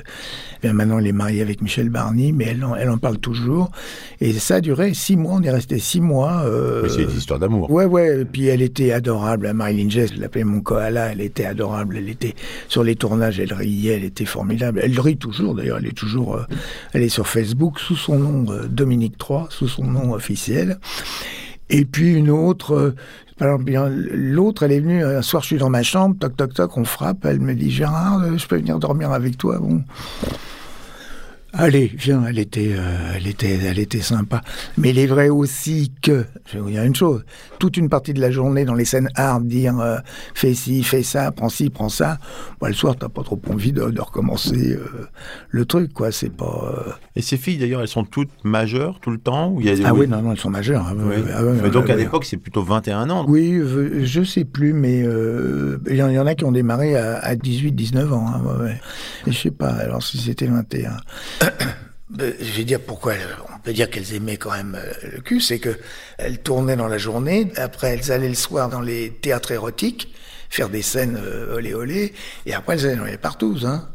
bien 0.63 0.73
maintenant, 0.73 0.99
elle 0.99 1.07
est 1.07 1.11
mariée 1.11 1.41
avec 1.41 1.61
Michel 1.61 1.89
Barny, 1.89 2.33
mais 2.33 2.45
elle 2.45 2.65
en, 2.65 2.75
elle 2.75 2.89
en 2.89 2.97
parle 2.97 3.19
toujours. 3.19 3.71
Et 4.21 4.33
ça 4.33 4.55
a 4.55 4.61
duré 4.61 4.88
six 4.93 5.15
mois. 5.15 5.33
On 5.35 5.41
est 5.41 5.49
resté 5.51 5.79
six 5.79 6.01
mois. 6.01 6.43
euh, 6.45 6.81
Mais 6.83 6.89
C'est 6.89 7.03
une 7.03 7.11
histoire 7.17 7.39
d'amour. 7.39 7.69
Ouais, 7.71 7.85
ouais. 7.85 8.21
Et 8.21 8.25
puis 8.25 8.47
elle 8.47 8.61
était 8.61 8.91
adorable. 8.91 9.51
Marilyn 9.53 9.89
Jess, 9.89 10.13
je 10.15 10.19
l'appelais 10.21 10.43
mon 10.43 10.61
koala. 10.61 11.11
Elle 11.11 11.21
était 11.21 11.45
adorable. 11.45 11.97
Elle 11.97 12.09
était 12.09 12.35
sur 12.67 12.83
les 12.83 12.95
tournages, 12.95 13.39
elle 13.39 13.53
riait. 13.53 13.95
Elle 13.97 14.03
était 14.05 14.25
formidable. 14.25 14.79
Elle 14.83 14.99
rit 14.99 15.17
toujours. 15.17 15.55
D'ailleurs, 15.55 15.77
elle 15.79 15.87
est 15.87 15.97
toujours. 15.97 16.35
euh, 16.35 16.43
elle 16.93 17.03
est 17.03 17.09
sur 17.09 17.27
Facebook 17.27 17.79
sous 17.79 17.95
son 17.95 18.19
nom 18.19 18.51
euh, 18.51 18.67
Dominique 18.67 19.15
III, 19.29 19.43
sous 19.49 19.67
son 19.67 19.83
nom 19.85 20.13
officiel. 20.13 20.79
Et 21.69 21.85
puis 21.85 22.13
une 22.13 22.31
autre. 22.31 22.95
par 23.37 23.47
exemple, 23.49 23.63
bien, 23.65 23.87
L'autre, 23.89 24.63
elle 24.63 24.71
est 24.71 24.79
venue 24.79 25.03
un 25.03 25.21
soir, 25.21 25.43
je 25.43 25.47
suis 25.47 25.57
dans 25.57 25.69
ma 25.69 25.83
chambre, 25.83 26.15
toc 26.19 26.35
toc 26.35 26.53
toc, 26.53 26.77
on 26.77 26.83
frappe. 26.83 27.25
Elle 27.25 27.39
me 27.39 27.53
dit 27.53 27.69
Gérard, 27.69 28.21
je 28.37 28.47
peux 28.47 28.57
venir 28.57 28.79
dormir 28.79 29.11
avec 29.11 29.37
toi. 29.37 29.59
Bon. 29.59 29.83
Allez, 31.53 31.91
viens, 31.97 32.23
elle 32.27 32.37
était, 32.37 32.69
euh, 32.73 33.13
elle 33.15 33.25
était, 33.25 33.57
elle 33.65 33.79
était 33.79 34.01
sympa. 34.01 34.41
Mais 34.77 34.91
il 34.91 34.99
est 34.99 35.07
vrai 35.07 35.29
aussi 35.29 35.91
que, 36.01 36.23
je 36.45 36.53
vais 36.57 36.59
vous 36.59 36.69
dire 36.69 36.83
une 36.83 36.93
chose, 36.95 37.23
toute 37.57 37.75
une 37.75 37.89
partie 37.89 38.13
de 38.13 38.21
la 38.21 38.29
journée 38.29 38.65
dans 38.65 38.75
les 38.75 38.85
scènes 38.85 39.09
hard, 39.15 39.47
dire 39.47 39.79
euh, 39.79 39.97
fais 40.35 40.53
ci, 40.53 40.83
fais 40.83 41.01
ça, 41.01 41.31
prends 41.31 41.49
ci, 41.49 41.71
prends 41.71 41.89
ça. 41.89 42.19
Bon, 42.61 42.67
le 42.67 42.73
soir, 42.73 42.95
t'as 42.99 43.09
pas 43.09 43.23
trop 43.23 43.41
envie 43.49 43.71
de, 43.71 43.89
de 43.89 43.99
recommencer 44.01 44.73
euh, 44.73 45.07
le 45.49 45.65
truc, 45.65 45.91
quoi. 45.91 46.11
C'est 46.11 46.29
pas. 46.31 46.99
Et 47.15 47.21
ces 47.23 47.37
filles, 47.37 47.57
d'ailleurs, 47.57 47.81
elles 47.81 47.87
sont 47.87 48.03
toutes 48.05 48.29
majeures 48.43 48.99
tout 49.01 49.09
le 49.11 49.17
temps 49.17 49.49
ou 49.51 49.59
y 49.61 49.69
a 49.69 49.75
des- 49.75 49.83
Ah 49.85 49.93
oui, 49.95 50.07
non, 50.07 50.21
non, 50.21 50.33
elles 50.33 50.39
sont 50.39 50.51
majeures. 50.51 50.85
Ah, 50.87 50.93
Oui. 50.95 51.15
ah 51.35 51.43
ouais, 51.43 51.53
Mais 51.63 51.69
donc, 51.71 51.85
ouais, 51.85 51.93
à 51.93 51.95
l'époque, 51.95 52.25
c'est 52.25 52.37
plutôt 52.37 52.61
21 52.61 53.09
ans. 53.09 53.25
Oui, 53.27 53.59
je 54.03 54.23
sais 54.23 54.45
plus, 54.45 54.73
mais 54.73 54.99
il 54.99 55.95
y, 55.95 56.03
en- 56.03 56.27
a 56.27 56.35
qui 56.35 56.45
ont 56.45 56.51
démarré 56.51 56.95
à, 56.95 57.17
à 57.17 57.35
18, 57.35 57.71
19 57.71 58.13
ans. 58.13 58.27
Hein, 58.27 58.41
ouais, 58.45 58.63
ouais. 58.65 58.81
Et 59.25 59.31
je 59.31 59.37
sais 59.41 59.51
pas, 59.51 59.69
alors 59.69 60.03
si 60.03 60.17
c'était 60.19 60.45
21. 60.45 60.91
Je 62.17 62.57
vais 62.57 62.63
dire 62.63 62.79
pourquoi 62.81 63.13
on 63.55 63.59
peut 63.59 63.71
dire 63.71 63.89
qu'elles 63.89 64.13
aimaient 64.13 64.37
quand 64.37 64.51
même 64.51 64.75
euh, 64.75 64.93
le 65.13 65.21
cul, 65.21 65.39
c'est 65.39 65.59
que 65.59 65.77
elles 66.17 66.39
tournaient 66.39 66.75
dans 66.75 66.87
la 66.87 66.97
journée, 66.97 67.51
après 67.55 67.89
elles 67.89 68.11
allaient 68.11 68.29
le 68.29 68.35
soir 68.35 68.67
dans 68.67 68.81
les 68.81 69.11
théâtres 69.11 69.51
érotiques, 69.51 70.13
faire 70.49 70.69
des 70.69 70.81
scènes 70.81 71.17
euh, 71.21 71.55
olé 71.55 71.73
olé, 71.73 72.13
et 72.45 72.53
après 72.53 72.73
elles 72.73 72.87
allaient 72.87 72.95
dans 72.95 73.05
les 73.05 73.17
partouzes. 73.17 73.65
Hein. 73.65 73.87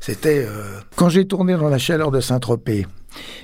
C'était 0.00 0.46
euh, 0.46 0.78
quand 0.94 1.08
j'ai 1.08 1.26
tourné 1.26 1.54
dans 1.54 1.68
la 1.68 1.78
chaleur 1.78 2.10
de 2.10 2.20
Saint-Tropez. 2.20 2.86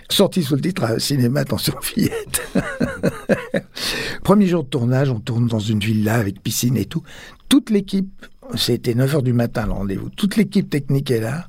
Sorti 0.09 0.42
sous 0.42 0.54
le 0.54 0.61
titre 0.61 0.85
euh, 0.85 0.99
Cinéma, 0.99 1.40
attention 1.40 1.75
fillette. 1.80 2.42
Premier 4.23 4.47
jour 4.47 4.62
de 4.62 4.68
tournage, 4.68 5.11
on 5.11 5.18
tourne 5.18 5.49
dans 5.49 5.59
une 5.59 5.80
villa 5.80 6.14
avec 6.14 6.40
piscine 6.40 6.76
et 6.76 6.85
tout. 6.85 7.02
Toute 7.49 7.71
l'équipe, 7.71 8.26
c'était 8.54 8.94
9h 8.94 9.23
du 9.23 9.32
matin 9.32 9.66
le 9.66 9.73
rendez-vous, 9.73 10.11
toute 10.11 10.37
l'équipe 10.37 10.71
technique 10.71 11.11
est 11.11 11.21
là, 11.21 11.49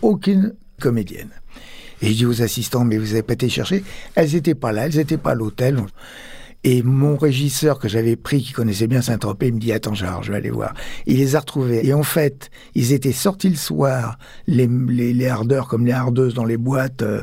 aucune 0.00 0.54
comédienne. 0.82 1.30
Et 2.02 2.08
je 2.08 2.14
dis 2.14 2.26
aux 2.26 2.42
assistants, 2.42 2.84
mais 2.84 2.98
vous 2.98 3.12
avez 3.12 3.22
pas 3.22 3.34
été 3.34 3.48
chercher? 3.48 3.84
Elles 4.16 4.34
étaient 4.34 4.56
pas 4.56 4.72
là, 4.72 4.86
elles 4.86 4.98
étaient 4.98 5.16
pas 5.16 5.30
à 5.30 5.34
l'hôtel. 5.34 5.78
Et 6.64 6.82
mon 6.82 7.16
régisseur 7.16 7.78
que 7.78 7.88
j'avais 7.88 8.14
pris, 8.14 8.42
qui 8.42 8.52
connaissait 8.52 8.86
bien 8.86 9.02
Saint-Tropez, 9.02 9.50
me 9.50 9.58
dit 9.58 9.72
Attends, 9.72 9.94
Gérard, 9.94 10.22
je 10.22 10.30
vais 10.30 10.38
aller 10.38 10.50
voir. 10.50 10.74
Il 11.06 11.18
les 11.18 11.34
a 11.34 11.40
retrouvés. 11.40 11.86
Et 11.86 11.92
en 11.92 12.04
fait, 12.04 12.50
ils 12.74 12.92
étaient 12.92 13.12
sortis 13.12 13.48
le 13.48 13.56
soir, 13.56 14.18
les, 14.46 14.68
les, 14.68 15.28
hardeurs 15.28 15.66
comme 15.66 15.86
les 15.86 15.92
hardeuses 15.92 16.34
dans 16.34 16.44
les 16.44 16.56
boîtes 16.56 17.02
euh, 17.02 17.22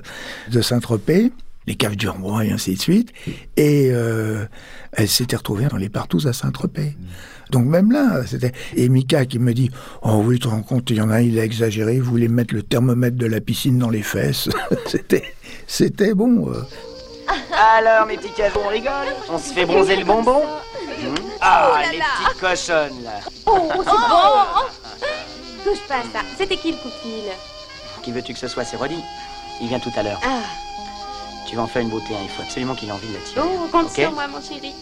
de 0.51 0.61
Saint-Tropez, 0.61 1.31
les 1.67 1.75
caves 1.75 1.95
du 1.95 2.09
roi 2.09 2.45
et 2.45 2.51
ainsi 2.51 2.73
de 2.73 2.81
suite. 2.81 3.13
Et 3.55 3.89
euh, 3.91 4.45
elles 4.91 5.07
s'étaient 5.07 5.37
retrouvées 5.37 5.67
dans 5.67 5.77
les 5.77 5.89
partouzes 5.89 6.27
à 6.27 6.33
Saint-Tropez. 6.33 6.97
Donc 7.51 7.65
même 7.65 7.91
là, 7.91 8.21
c'était... 8.27 8.51
Et 8.75 8.89
Mika 8.89 9.25
qui 9.25 9.39
me 9.39 9.53
dit 9.53 9.71
Oh 10.03 10.21
oui, 10.25 10.35
tu 10.35 10.41
te 10.41 10.47
rends 10.47 10.61
compte, 10.61 10.89
il 10.89 10.97
y 10.97 11.01
en 11.01 11.09
a 11.09 11.15
un, 11.15 11.21
il 11.21 11.39
a 11.39 11.43
exagéré, 11.43 11.95
il 11.95 12.01
voulait 12.03 12.27
mettre 12.27 12.53
le 12.53 12.63
thermomètre 12.63 13.17
de 13.17 13.25
la 13.25 13.41
piscine 13.41 13.77
dans 13.79 13.89
les 13.89 14.03
fesses. 14.03 14.49
c'était... 14.85 15.23
C'était 15.67 16.13
bon. 16.13 16.49
euh. 16.51 16.61
Alors, 17.77 18.05
mes 18.07 18.17
petits 18.17 18.33
cagons, 18.33 18.61
on 18.65 18.69
rigole 18.69 18.91
On 19.29 19.37
se 19.37 19.53
fait 19.53 19.65
bronzer 19.65 19.97
le 19.97 20.05
bonbon? 20.05 20.41
Hmm 21.01 21.15
Ah, 21.41 21.81
les 21.91 21.97
petites 21.99 22.39
cochonnes, 22.39 23.03
là 23.03 23.19
Oh, 23.45 23.69
c'est 23.77 23.83
bon 23.85 25.63
Touche 25.63 25.81
pas 25.87 25.95
à 25.95 26.03
ça. 26.13 26.25
C'était 26.37 26.57
qui 26.57 26.71
le 26.71 26.77
coup 26.77 26.87
de 26.87 26.93
fil 26.93 27.31
Qui 28.03 28.11
veux-tu 28.11 28.33
que 28.33 28.39
ce 28.39 28.47
soit? 28.47 28.63
C'est 28.63 28.77
Roddy. 28.77 28.97
Il 29.61 29.67
vient 29.67 29.79
tout 29.79 29.91
à 29.95 30.03
l'heure. 30.03 30.19
Ah, 30.23 30.39
Tu 31.47 31.55
vas 31.55 31.63
en 31.63 31.67
faire 31.67 31.81
une 31.81 31.89
beauté, 31.89 32.05
hein. 32.13 32.19
il 32.23 32.29
faut 32.29 32.41
absolument 32.41 32.75
qu'il 32.75 32.89
ait 32.89 32.93
envie 32.93 33.07
de 33.07 33.13
la 33.13 33.19
tirer. 33.19 33.41
oh, 33.45 33.67
compte 33.71 33.91
sur 33.91 34.11
moi, 34.11 34.27
mon 34.27 34.41
chéri. 34.41 34.73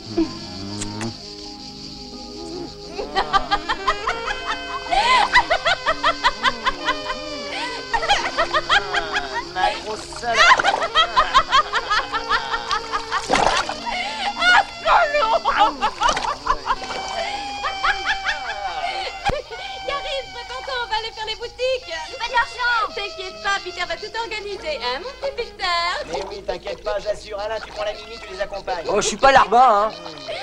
Oh, 28.98 29.02
je 29.02 29.10
suis 29.10 29.18
pas 29.18 29.32
larbin, 29.32 29.62
hein 29.62 29.90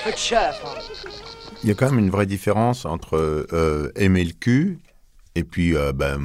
Peu 0.05 0.13
de 0.13 0.17
chef. 0.17 0.63
hein. 0.65 0.79
Il 1.65 1.69
y 1.69 1.73
a 1.73 1.75
quand 1.75 1.91
même 1.91 1.99
une 1.99 2.11
vraie 2.11 2.27
différence 2.27 2.85
entre 2.85 3.17
euh, 3.53 3.91
aimer 3.97 4.23
le 4.23 4.31
cul 4.31 4.79
et 5.35 5.43
puis 5.43 5.75
euh, 5.75 5.93
ben, 5.93 6.21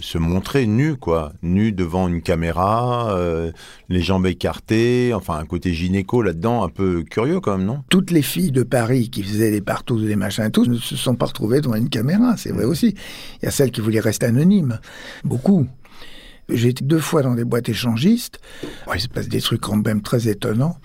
se 0.00 0.18
montrer 0.18 0.66
nu, 0.66 0.96
quoi. 0.96 1.32
Nu 1.40 1.70
devant 1.70 2.08
une 2.08 2.20
caméra, 2.20 3.16
euh, 3.16 3.52
les 3.88 4.02
jambes 4.02 4.26
écartées, 4.26 5.12
enfin 5.14 5.38
un 5.38 5.44
côté 5.44 5.72
gynéco 5.72 6.20
là-dedans, 6.20 6.64
un 6.64 6.68
peu 6.68 7.04
curieux 7.04 7.38
quand 7.38 7.56
même, 7.56 7.66
non? 7.66 7.84
Toutes 7.90 8.10
les 8.10 8.22
filles 8.22 8.50
de 8.50 8.64
Paris 8.64 9.08
qui 9.08 9.22
faisaient 9.22 9.52
des 9.52 9.60
partouzes, 9.60 10.04
des 10.04 10.16
machins 10.16 10.46
et 10.46 10.50
tout, 10.50 10.66
ne 10.66 10.78
se 10.78 10.96
sont 10.96 11.14
pas 11.14 11.26
retrouvées 11.26 11.60
devant 11.60 11.76
une 11.76 11.90
caméra, 11.90 12.36
c'est 12.36 12.50
vrai 12.50 12.64
aussi. 12.64 12.96
Il 13.40 13.44
y 13.44 13.48
a 13.48 13.52
celles 13.52 13.70
qui 13.70 13.80
voulaient 13.82 14.00
rester 14.00 14.26
anonymes. 14.26 14.80
Beaucoup. 15.22 15.68
J'ai 16.48 16.70
été 16.70 16.82
deux 16.84 16.98
fois 16.98 17.22
dans 17.22 17.34
des 17.34 17.44
boîtes 17.44 17.68
échangistes. 17.68 18.40
Bon, 18.86 18.94
il 18.94 19.00
se 19.00 19.08
passe 19.08 19.28
des 19.28 19.40
trucs 19.40 19.60
quand 19.60 19.76
même 19.76 20.00
très 20.00 20.28
étonnants. 20.28 20.78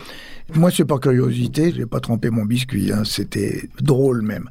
Moi, 0.55 0.69
c'est 0.69 0.85
par 0.85 0.99
curiosité, 0.99 1.71
je 1.71 1.79
n'ai 1.79 1.85
pas 1.87 1.99
trempé 1.99 2.29
mon 2.29 2.45
biscuit, 2.45 2.91
hein, 2.91 3.03
c'était 3.05 3.63
drôle 3.81 4.21
même. 4.21 4.49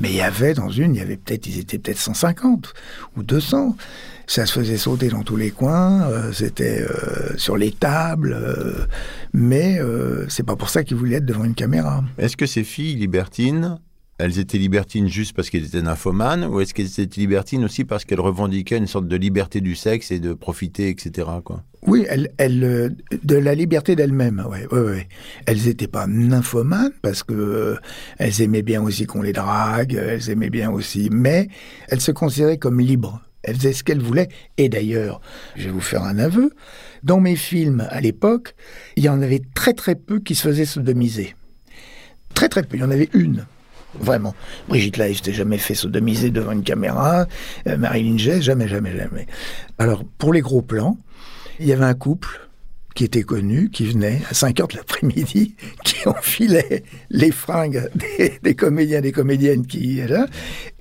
Mais 0.00 0.08
il 0.10 0.16
y 0.16 0.22
avait 0.22 0.54
dans 0.54 0.70
une, 0.70 0.94
il 0.94 0.98
y 0.98 1.02
avait 1.02 1.18
peut-être, 1.18 1.46
ils 1.46 1.58
étaient 1.58 1.78
peut-être 1.78 1.98
150 1.98 2.72
ou 3.16 3.22
200. 3.22 3.76
Ça 4.26 4.46
se 4.46 4.52
faisait 4.52 4.78
sauter 4.78 5.08
dans 5.08 5.22
tous 5.22 5.36
les 5.36 5.50
coins, 5.50 6.08
euh, 6.08 6.32
c'était 6.32 6.80
euh, 6.80 7.36
sur 7.36 7.58
les 7.58 7.70
tables, 7.70 8.34
euh, 8.34 8.86
mais 9.34 9.78
euh, 9.78 10.26
c'est 10.30 10.42
pas 10.42 10.56
pour 10.56 10.70
ça 10.70 10.84
qu'ils 10.84 10.96
voulaient 10.96 11.16
être 11.16 11.26
devant 11.26 11.44
une 11.44 11.54
caméra. 11.54 12.02
Est-ce 12.16 12.36
que 12.36 12.46
ces 12.46 12.64
filles 12.64 12.94
libertines, 12.94 13.78
elles 14.18 14.38
étaient 14.38 14.58
libertines 14.58 15.08
juste 15.08 15.34
parce 15.34 15.50
qu'elles 15.50 15.64
étaient 15.64 15.82
nymphomanes, 15.82 16.44
ou 16.44 16.60
est-ce 16.60 16.74
qu'elles 16.74 17.00
étaient 17.00 17.20
libertines 17.20 17.64
aussi 17.64 17.84
parce 17.84 18.04
qu'elles 18.04 18.20
revendiquaient 18.20 18.78
une 18.78 18.86
sorte 18.86 19.08
de 19.08 19.16
liberté 19.16 19.60
du 19.60 19.74
sexe 19.74 20.10
et 20.10 20.20
de 20.20 20.32
profiter, 20.34 20.88
etc. 20.88 21.28
Quoi? 21.44 21.64
Oui, 21.86 22.06
elles, 22.08 22.30
euh, 22.64 22.90
de 23.24 23.36
la 23.36 23.54
liberté 23.54 23.96
d'elles-mêmes, 23.96 24.46
ouais, 24.48 24.66
ouais. 24.72 25.08
Elles 25.46 25.64
n'étaient 25.64 25.88
pas 25.88 26.06
nymphomanes 26.06 26.92
parce 27.02 27.24
que 27.24 27.34
euh, 27.34 27.76
elles 28.18 28.40
aimaient 28.42 28.62
bien 28.62 28.82
aussi 28.82 29.06
qu'on 29.06 29.22
les 29.22 29.32
drague, 29.32 29.94
elles 29.94 30.30
aimaient 30.30 30.50
bien 30.50 30.70
aussi, 30.70 31.08
mais 31.10 31.48
elles 31.88 32.00
se 32.00 32.12
considéraient 32.12 32.58
comme 32.58 32.78
libres. 32.78 33.20
Elles 33.42 33.56
faisaient 33.56 33.72
ce 33.72 33.82
qu'elles 33.82 34.00
voulaient. 34.00 34.28
Et 34.56 34.68
d'ailleurs, 34.68 35.20
je 35.56 35.64
vais 35.64 35.70
vous 35.70 35.80
faire 35.80 36.04
un 36.04 36.18
aveu, 36.18 36.52
dans 37.02 37.18
mes 37.18 37.34
films 37.34 37.84
à 37.90 38.00
l'époque, 38.00 38.54
il 38.94 39.02
y 39.02 39.08
en 39.08 39.20
avait 39.20 39.42
très 39.54 39.72
très 39.72 39.96
peu 39.96 40.20
qui 40.20 40.36
se 40.36 40.42
faisaient 40.42 40.64
sodomiser. 40.64 41.34
Très 42.34 42.48
très 42.48 42.62
peu, 42.62 42.76
il 42.76 42.80
y 42.80 42.84
en 42.84 42.90
avait 42.90 43.10
une. 43.12 43.44
Vraiment. 43.98 44.34
Brigitte 44.68 44.96
Lahaye 44.96 45.14
s'était 45.14 45.32
jamais 45.32 45.58
fait 45.58 45.74
sodomiser 45.74 46.30
devant 46.30 46.52
une 46.52 46.62
caméra. 46.62 47.26
Euh, 47.66 47.76
Marilyn 47.76 48.16
Jess, 48.18 48.42
jamais, 48.42 48.68
jamais, 48.68 48.96
jamais. 48.96 49.26
Alors, 49.78 50.04
pour 50.18 50.32
les 50.32 50.40
gros 50.40 50.62
plans, 50.62 50.96
il 51.60 51.66
y 51.66 51.72
avait 51.72 51.84
un 51.84 51.94
couple 51.94 52.48
qui 52.94 53.04
était 53.04 53.22
connu, 53.22 53.70
qui 53.70 53.86
venait 53.86 54.20
à 54.30 54.34
5 54.34 54.60
heures 54.60 54.68
de 54.68 54.76
l'après-midi, 54.76 55.56
qui 55.84 56.08
enfilait 56.08 56.84
les 57.10 57.30
fringues 57.30 57.88
des, 57.94 58.38
des 58.42 58.54
comédiens, 58.54 59.00
des 59.00 59.12
comédiennes 59.12 59.66
qui 59.66 59.96
là, 60.06 60.26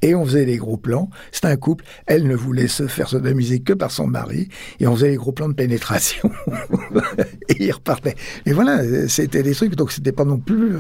et 0.02 0.16
on 0.16 0.26
faisait 0.26 0.46
des 0.46 0.58
gros 0.58 0.78
plans. 0.78 1.10
C'était 1.32 1.48
un 1.48 1.58
couple. 1.58 1.86
Elle 2.08 2.28
ne 2.28 2.36
voulait 2.36 2.68
se 2.68 2.88
faire 2.88 3.10
sodomiser 3.10 3.60
que 3.60 3.74
par 3.74 3.92
son 3.92 4.08
mari, 4.08 4.50
et 4.80 4.88
on 4.88 4.96
faisait 4.96 5.12
des 5.12 5.18
gros 5.18 5.32
plans 5.32 5.50
de 5.50 5.54
pénétration. 5.54 6.30
et 7.50 7.66
il 7.66 7.72
repartait. 7.72 8.16
Et 8.46 8.54
voilà, 8.54 9.08
c'était 9.08 9.44
des 9.44 9.54
trucs. 9.54 9.76
Donc 9.76 9.92
c'était 9.92 10.12
pas 10.12 10.26
non 10.26 10.40
plus. 10.40 10.78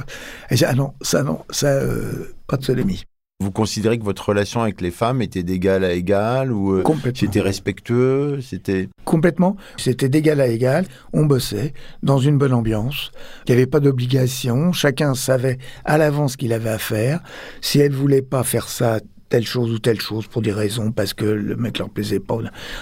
Dit, 0.51 0.65
ah 0.65 0.73
non, 0.73 0.93
ça 1.01 1.23
non, 1.23 1.43
ça 1.50 1.67
euh, 1.67 2.33
pas 2.47 2.57
de 2.57 2.63
sodomie. 2.63 3.03
Vous 3.41 3.50
considérez 3.50 3.98
que 3.98 4.03
votre 4.03 4.29
relation 4.29 4.62
avec 4.62 4.81
les 4.81 4.91
femmes 4.91 5.24
était 5.24 5.41
d'égal 5.41 5.83
à 5.83 5.93
égal 5.93 6.51
ou 6.51 6.74
euh, 6.74 6.83
c'était 7.15 7.41
respectueux 7.41 8.39
C'était 8.39 8.88
Complètement. 9.03 9.57
C'était 9.77 10.10
d'égal 10.10 10.39
à 10.41 10.48
égal. 10.48 10.86
On 11.12 11.25
bossait 11.25 11.74
dans 12.03 12.19
une 12.19 12.38
bonne 12.38 12.53
ambiance. 12.53 13.12
Il 13.48 13.50
n'y 13.50 13.57
avait 13.60 13.65
pas 13.65 13.79
d'obligation. 13.79 14.74
Chacun 14.74 15.15
savait 15.15 15.57
à 15.86 15.98
l'avance 15.98 16.33
ce 16.33 16.38
qu'il 16.38 16.53
avait 16.53 16.69
à 16.69 16.77
faire. 16.77 17.24
Si 17.62 17.79
elle 17.79 17.93
voulait 17.93 18.21
pas 18.21 18.43
faire 18.43 18.67
ça, 18.69 19.00
telle 19.31 19.47
chose 19.47 19.71
ou 19.71 19.79
telle 19.79 20.01
chose 20.01 20.27
pour 20.27 20.41
des 20.41 20.51
raisons, 20.51 20.91
parce 20.91 21.13
que 21.13 21.23
le 21.23 21.55
mec 21.55 21.79
leur 21.79 21.89
plaisait 21.89 22.19
pas. 22.19 22.38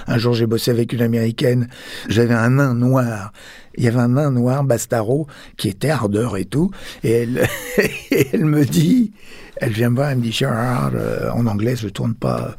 Un 0.07 0.17
jour, 0.17 0.33
j'ai 0.33 0.47
bossé 0.47 0.71
avec 0.71 0.91
une 0.91 1.01
américaine. 1.01 1.69
J'avais 2.07 2.33
un 2.33 2.49
nain 2.49 2.73
noir. 2.73 3.31
Il 3.75 3.83
y 3.83 3.87
avait 3.87 3.99
un 3.99 4.09
nain 4.09 4.31
noir, 4.31 4.63
Bastaro, 4.63 5.27
qui 5.57 5.69
était 5.69 5.91
ardeur 5.91 6.37
et 6.37 6.45
tout. 6.45 6.71
Et 7.03 7.11
elle, 7.11 7.47
et 8.11 8.27
elle 8.33 8.45
me 8.45 8.65
dit, 8.65 9.13
elle 9.57 9.71
vient 9.71 9.91
me 9.91 9.95
voir, 9.97 10.09
elle 10.09 10.17
me 10.17 10.23
dit, 10.23 10.31
Gérard, 10.31 10.91
euh, 10.95 11.29
en 11.31 11.45
anglais, 11.45 11.75
je 11.75 11.87
tourne 11.87 12.15
pas 12.15 12.57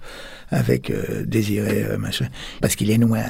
avec 0.51 0.91
euh, 0.91 1.25
Désiré, 1.27 1.85
euh, 1.85 1.99
machin, 1.99 2.27
parce 2.61 2.75
qu'il 2.77 2.91
est 2.91 2.99
noir. 2.99 3.25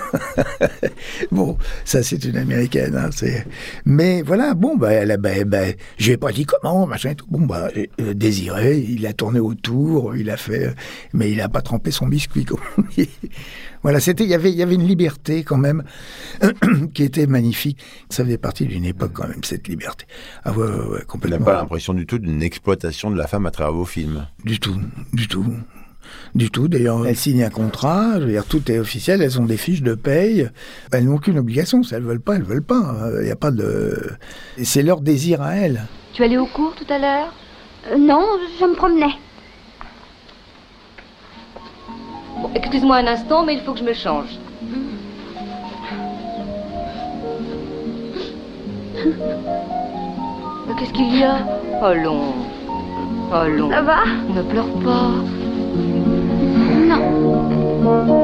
bon, 1.32 1.56
ça 1.84 2.02
c'est 2.02 2.24
une 2.24 2.36
américaine. 2.36 2.96
Hein, 2.96 3.10
c'est... 3.12 3.46
Mais 3.84 4.22
voilà, 4.22 4.54
bon, 4.54 4.76
bah, 4.76 4.92
elle 4.92 5.16
lui 5.98 6.10
ai 6.10 6.16
pas 6.16 6.32
dit 6.32 6.44
comment, 6.44 6.86
machin 6.86 7.14
tout. 7.14 7.26
Bon, 7.28 7.46
euh, 7.52 8.14
Désiré, 8.14 8.78
il 8.78 9.06
a 9.06 9.12
tourné 9.12 9.40
autour, 9.40 10.16
il 10.16 10.30
a 10.30 10.36
fait, 10.36 10.74
mais 11.12 11.30
il 11.30 11.40
a 11.40 11.48
pas 11.48 11.62
trempé 11.62 11.90
son 11.90 12.06
biscuit. 12.06 12.44
comme 12.44 12.60
voilà, 13.82 14.00
c'était, 14.00 14.24
il 14.24 14.30
y 14.30 14.34
avait, 14.34 14.50
il 14.50 14.56
y 14.56 14.62
avait 14.62 14.74
une 14.74 14.86
liberté 14.86 15.44
quand 15.44 15.58
même 15.58 15.84
qui 16.94 17.04
était 17.04 17.26
magnifique. 17.26 17.78
Ça 18.10 18.24
faisait 18.24 18.38
partie 18.38 18.66
d'une 18.66 18.84
époque 18.84 19.12
quand 19.12 19.28
même 19.28 19.44
cette 19.44 19.68
liberté. 19.68 20.06
Ah 20.44 20.52
ouais, 20.52 20.66
complètement. 21.06 21.44
pas 21.44 21.54
l'impression 21.54 21.94
du 21.94 22.06
tout 22.06 22.18
d'une 22.18 22.42
exploitation 22.42 23.10
de 23.10 23.16
la 23.16 23.26
femme 23.26 23.46
à 23.46 23.50
travers 23.50 23.72
vos 23.72 23.84
films 23.84 24.26
Du 24.44 24.58
tout, 24.58 24.76
du 25.12 25.28
tout. 25.28 25.46
Du 26.34 26.50
tout. 26.50 26.68
D'ailleurs, 26.68 27.06
elles 27.06 27.16
signent 27.16 27.44
un 27.44 27.50
contrat, 27.50 28.14
je 28.18 28.24
veux 28.24 28.32
dire, 28.32 28.46
tout 28.46 28.70
est 28.70 28.78
officiel, 28.78 29.20
elles 29.22 29.40
ont 29.40 29.44
des 29.44 29.56
fiches 29.56 29.82
de 29.82 29.94
paye. 29.94 30.48
Elles 30.90 31.04
n'ont 31.04 31.16
aucune 31.16 31.38
obligation. 31.38 31.82
Si 31.82 31.94
elles 31.94 32.02
veulent 32.02 32.20
pas, 32.20 32.36
elles 32.36 32.42
veulent 32.42 32.62
pas. 32.62 32.96
Il 33.20 33.24
n'y 33.24 33.30
a 33.30 33.36
pas 33.36 33.50
de. 33.50 34.12
C'est 34.62 34.82
leur 34.82 35.00
désir 35.00 35.42
à 35.42 35.56
elles. 35.56 35.82
Tu 36.14 36.22
allais 36.22 36.38
au 36.38 36.46
cours 36.46 36.74
tout 36.74 36.90
à 36.92 36.98
l'heure? 36.98 37.32
Euh, 37.90 37.96
non, 37.98 38.24
je 38.60 38.64
me 38.64 38.74
promenais. 38.74 39.14
Bon, 42.40 42.50
excuse-moi 42.54 42.96
un 42.96 43.06
instant, 43.06 43.44
mais 43.44 43.54
il 43.54 43.60
faut 43.60 43.72
que 43.72 43.78
je 43.80 43.84
me 43.84 43.94
change. 43.94 44.38
Mais 50.66 50.74
Qu'est-ce 50.78 50.92
qu'il 50.92 51.18
y 51.18 51.22
a? 51.24 51.36
Allons. 51.82 52.34
Allons. 53.32 53.70
Ça 53.70 53.82
va? 53.82 54.04
Ne 54.34 54.42
pleure 54.42 54.72
pas. 54.84 55.10
Non. 57.82 58.22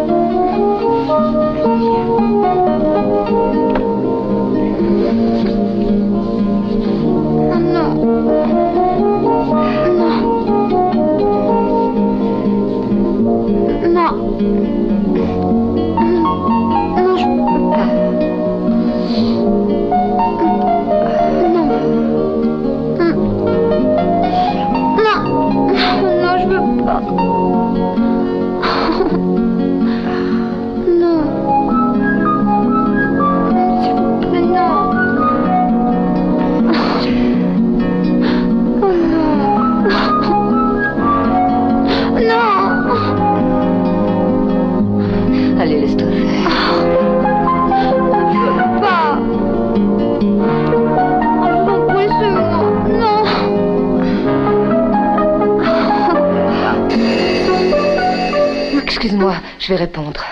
Je 59.69 59.75
vais 59.75 59.81
répondre. 59.81 60.25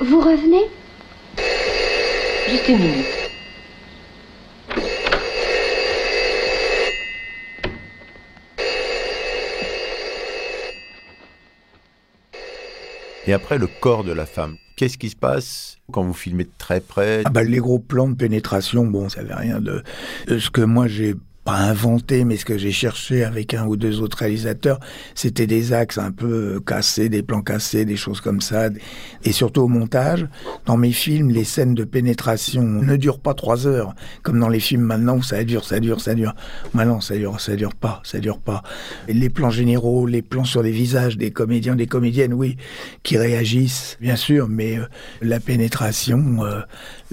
Vous 0.00 0.20
revenez? 0.20 0.64
Juste 2.48 2.66
une 2.66 2.78
minute. 2.78 3.06
Et 13.26 13.34
après, 13.34 13.58
le 13.58 13.66
corps 13.66 14.02
de 14.02 14.12
la 14.12 14.24
femme. 14.24 14.56
Qu'est-ce 14.76 14.96
qui 14.96 15.10
se 15.10 15.16
passe 15.16 15.76
quand 15.92 16.04
vous 16.04 16.14
filmez 16.14 16.44
de 16.44 16.50
très 16.56 16.80
près? 16.80 17.20
Ah 17.26 17.30
bah, 17.30 17.42
les 17.42 17.58
gros 17.58 17.80
plans 17.80 18.08
de 18.08 18.14
pénétration, 18.14 18.86
bon, 18.86 19.10
ça 19.10 19.20
avait 19.20 19.34
rien 19.34 19.60
de... 19.60 19.82
de 20.26 20.38
ce 20.38 20.48
que 20.48 20.62
moi 20.62 20.86
j'ai 20.86 21.14
pas 21.48 21.54
inventé, 21.54 22.24
mais 22.24 22.36
ce 22.36 22.44
que 22.44 22.58
j'ai 22.58 22.72
cherché 22.72 23.24
avec 23.24 23.54
un 23.54 23.64
ou 23.64 23.78
deux 23.78 24.02
autres 24.02 24.18
réalisateurs, 24.18 24.80
c'était 25.14 25.46
des 25.46 25.72
axes 25.72 25.96
un 25.96 26.12
peu 26.12 26.60
cassés, 26.60 27.08
des 27.08 27.22
plans 27.22 27.40
cassés, 27.40 27.86
des 27.86 27.96
choses 27.96 28.20
comme 28.20 28.42
ça. 28.42 28.68
Et 29.24 29.32
surtout 29.32 29.62
au 29.62 29.68
montage, 29.68 30.26
dans 30.66 30.76
mes 30.76 30.92
films, 30.92 31.30
les 31.30 31.44
scènes 31.44 31.74
de 31.74 31.84
pénétration 31.84 32.60
ne 32.60 32.96
durent 32.96 33.18
pas 33.18 33.32
trois 33.32 33.66
heures, 33.66 33.94
comme 34.22 34.38
dans 34.38 34.50
les 34.50 34.60
films 34.60 34.82
maintenant 34.82 35.16
où 35.16 35.22
ça 35.22 35.42
dure, 35.42 35.64
ça 35.64 35.80
dure, 35.80 36.02
ça 36.02 36.14
dure. 36.14 36.34
Maintenant, 36.74 37.00
ça 37.00 37.16
dure, 37.16 37.40
ça 37.40 37.56
dure 37.56 37.74
pas, 37.74 38.02
ça 38.04 38.18
dure 38.18 38.40
pas. 38.40 38.62
Les 39.08 39.30
plans 39.30 39.48
généraux, 39.48 40.06
les 40.06 40.20
plans 40.20 40.44
sur 40.44 40.62
les 40.62 40.70
visages 40.70 41.16
des 41.16 41.30
comédiens, 41.30 41.76
des 41.76 41.86
comédiennes, 41.86 42.34
oui, 42.34 42.58
qui 43.02 43.16
réagissent, 43.16 43.96
bien 44.02 44.16
sûr, 44.16 44.48
mais 44.50 44.76
euh, 44.76 44.84
la 45.22 45.40
pénétration, 45.40 46.44
euh, 46.44 46.60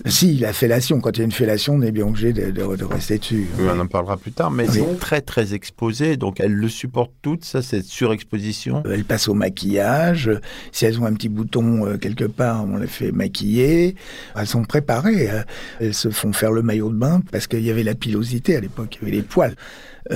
si, 0.07 0.39
la 0.39 0.51
fellation, 0.51 0.99
quand 0.99 1.11
il 1.15 1.19
y 1.19 1.21
a 1.21 1.25
une 1.25 1.31
fellation, 1.31 1.75
on 1.75 1.81
est 1.83 1.93
bien 1.93 2.05
obligé 2.05 2.33
de 2.33 2.83
rester 2.83 3.17
dessus. 3.17 3.47
Oui, 3.57 3.67
On 3.73 3.79
en 3.79 3.87
parlera 3.87 4.17
plus 4.25 4.31
tard, 4.31 4.49
mais 4.49 4.67
Oui. 4.67 4.79
c'est 4.79 4.97
très 4.99 5.21
très 5.21 5.53
exposé, 5.53 6.17
donc 6.17 6.39
elles 6.39 6.51
le 6.51 6.67
supportent 6.67 7.13
toutes, 7.21 7.45
ça, 7.45 7.61
cette 7.61 7.85
surexposition. 7.85 8.81
Elles 8.91 9.03
passent 9.05 9.27
au 9.27 9.35
maquillage. 9.35 10.31
Si 10.71 10.83
elles 10.85 10.99
ont 10.99 11.05
un 11.05 11.13
petit 11.13 11.29
bouton 11.29 11.85
euh, 11.85 11.97
quelque 11.97 12.23
part, 12.25 12.65
on 12.65 12.77
les 12.77 12.87
fait 12.87 13.11
maquiller. 13.11 13.95
Elles 14.35 14.47
sont 14.47 14.63
préparées. 14.63 15.29
euh, 15.29 15.43
Elles 15.79 15.93
se 15.93 16.09
font 16.09 16.33
faire 16.33 16.51
le 16.51 16.63
maillot 16.63 16.89
de 16.89 16.95
bain 16.95 17.21
parce 17.31 17.45
qu'il 17.45 17.61
y 17.61 17.69
avait 17.69 17.83
la 17.83 17.93
pilosité 17.93 18.55
à 18.55 18.61
l'époque, 18.61 18.97
il 18.99 19.05
y 19.05 19.07
avait 19.09 19.17
les 19.17 19.21
poils. 19.23 19.53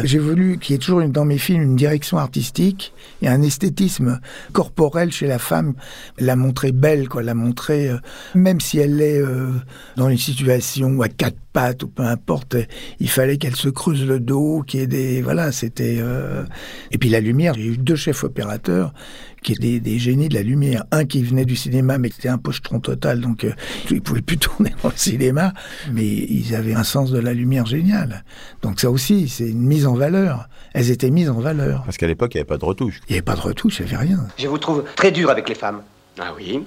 J'ai 0.03 0.19
voulu 0.19 0.59
qu'il 0.59 0.73
y 0.73 0.75
ait 0.75 0.79
toujours 0.79 1.03
dans 1.07 1.25
mes 1.25 1.39
films 1.39 1.63
une 1.63 1.75
direction 1.75 2.19
artistique 2.19 2.93
et 3.23 3.27
un 3.27 3.41
esthétisme 3.41 4.19
corporel 4.53 5.11
chez 5.11 5.25
la 5.25 5.39
femme. 5.39 5.73
La 6.19 6.35
montrer 6.35 6.71
belle, 6.71 7.09
quoi, 7.09 7.23
la 7.23 7.33
montrer, 7.33 7.89
euh, 7.89 7.97
même 8.35 8.61
si 8.61 8.77
elle 8.77 9.01
est 9.01 9.19
euh, 9.19 9.49
dans 9.97 10.09
une 10.09 10.17
situation 10.17 11.01
à 11.01 11.09
quatre 11.09 11.37
pattes 11.53 11.81
ou 11.81 11.87
peu 11.87 12.03
importe, 12.03 12.55
il 12.99 13.09
fallait 13.09 13.37
qu'elle 13.37 13.55
se 13.55 13.69
creuse 13.69 14.05
le 14.05 14.19
dos, 14.19 14.61
qu'il 14.61 14.81
y 14.81 14.83
ait 14.83 14.87
des, 14.87 15.21
voilà, 15.23 15.51
c'était. 15.51 15.97
euh, 15.99 16.43
Et 16.91 16.99
puis 16.99 17.09
la 17.09 17.19
lumière, 17.19 17.55
j'ai 17.55 17.65
eu 17.65 17.77
deux 17.77 17.95
chefs 17.95 18.23
opérateurs 18.23 18.93
qui 19.43 19.53
étaient 19.53 19.61
des, 19.61 19.79
des 19.79 19.99
génies 19.99 20.29
de 20.29 20.35
la 20.35 20.43
lumière. 20.43 20.83
Un 20.91 21.05
qui 21.05 21.23
venait 21.23 21.45
du 21.45 21.55
cinéma, 21.55 21.97
mais 21.97 22.09
qui 22.09 22.19
était 22.19 22.29
un 22.29 22.37
pochetron 22.37 22.79
total, 22.79 23.21
donc 23.21 23.43
euh, 23.43 23.53
ils 23.91 24.01
pouvaient 24.01 24.21
plus 24.21 24.37
tourner 24.39 24.73
dans 24.83 24.89
le 24.89 24.97
cinéma, 24.97 25.53
mais 25.91 26.05
ils 26.05 26.55
avaient 26.55 26.73
un 26.73 26.83
sens 26.83 27.11
de 27.11 27.19
la 27.19 27.33
lumière 27.33 27.65
génial. 27.65 28.23
Donc 28.61 28.79
ça 28.79 28.89
aussi, 28.89 29.29
c'est 29.29 29.49
une 29.49 29.65
mise 29.65 29.85
en 29.85 29.95
valeur. 29.95 30.47
Elles 30.73 30.91
étaient 30.91 31.09
mises 31.09 31.29
en 31.29 31.39
valeur. 31.39 31.83
Parce 31.83 31.97
qu'à 31.97 32.07
l'époque, 32.07 32.33
il 32.33 32.37
n'y 32.37 32.41
avait 32.41 32.47
pas 32.47 32.57
de 32.57 32.65
retouche. 32.65 33.01
Il 33.07 33.11
n'y 33.11 33.17
avait 33.17 33.23
pas 33.23 33.35
de 33.35 33.41
retouche, 33.41 33.79
il 33.79 33.85
n'y 33.85 33.93
avait 33.93 34.05
rien. 34.07 34.27
Je 34.37 34.47
vous 34.47 34.57
trouve 34.57 34.83
très 34.95 35.11
dur 35.11 35.29
avec 35.29 35.49
les 35.49 35.55
femmes. 35.55 35.81
Ah 36.19 36.33
oui? 36.35 36.63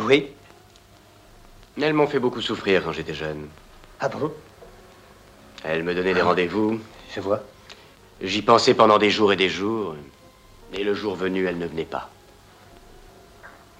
Oui. 0.00 0.26
Elles 1.80 1.94
m'ont 1.94 2.06
fait 2.06 2.18
beaucoup 2.18 2.40
souffrir 2.40 2.84
quand 2.84 2.92
j'étais 2.92 3.14
jeune. 3.14 3.46
Ah 4.00 4.08
bon? 4.08 4.32
Elles 5.64 5.82
me 5.82 5.94
donnaient 5.94 6.14
des 6.14 6.22
rendez-vous. 6.22 6.78
Je 7.14 7.20
vois. 7.20 7.42
J'y 8.22 8.42
pensais 8.42 8.74
pendant 8.74 8.98
des 8.98 9.10
jours 9.10 9.32
et 9.32 9.36
des 9.36 9.48
jours. 9.48 9.96
Et 10.76 10.84
le 10.84 10.94
jour 10.94 11.14
venu, 11.14 11.46
elles 11.46 11.58
ne 11.58 11.66
venaient 11.66 11.84
pas. 11.84 12.10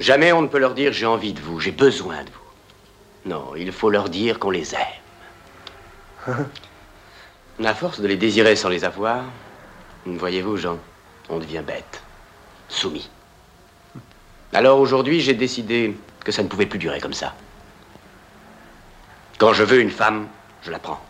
Jamais 0.01 0.33
on 0.33 0.43
ne 0.43 0.49
peut 0.49 0.59
leur 0.59 0.75
dire 0.75 0.93
j'ai 0.93 1.07
envie 1.07 1.33
de 1.33 1.41
vous, 1.41 1.61
j'ai 1.61 1.73
besoin 1.73 2.23
de 2.23 2.31
vous. 2.31 3.31
Non, 3.31 3.57
il 3.57 3.73
faut 3.73 3.91
leur 3.91 4.09
dire 4.09 4.39
qu'on 4.39 4.51
les 4.51 4.75
aime. 4.75 4.81
À 7.65 7.75
force 7.75 8.01
de 8.01 8.09
les 8.09 8.17
désirer 8.17 8.57
sans 8.57 8.69
les 8.69 8.85
avoir, 8.85 9.23
voyez-vous, 10.07 10.57
Jean, 10.57 10.79
on 11.29 11.39
devient 11.39 11.63
bête, 11.65 12.03
soumis. 12.69 13.09
Alors 14.53 14.81
aujourd'hui, 14.81 15.21
j'ai 15.21 15.35
décidé 15.35 15.97
que 16.25 16.33
ça 16.33 16.43
ne 16.43 16.49
pouvait 16.49 16.67
plus 16.67 16.81
durer 16.81 17.01
comme 17.01 17.13
ça. 17.13 17.35
Quand 19.39 19.53
je 19.53 19.63
veux 19.63 19.81
une 19.81 19.91
femme, 19.91 20.27
je 20.63 20.73
la 20.73 20.81
prends. 20.81 21.01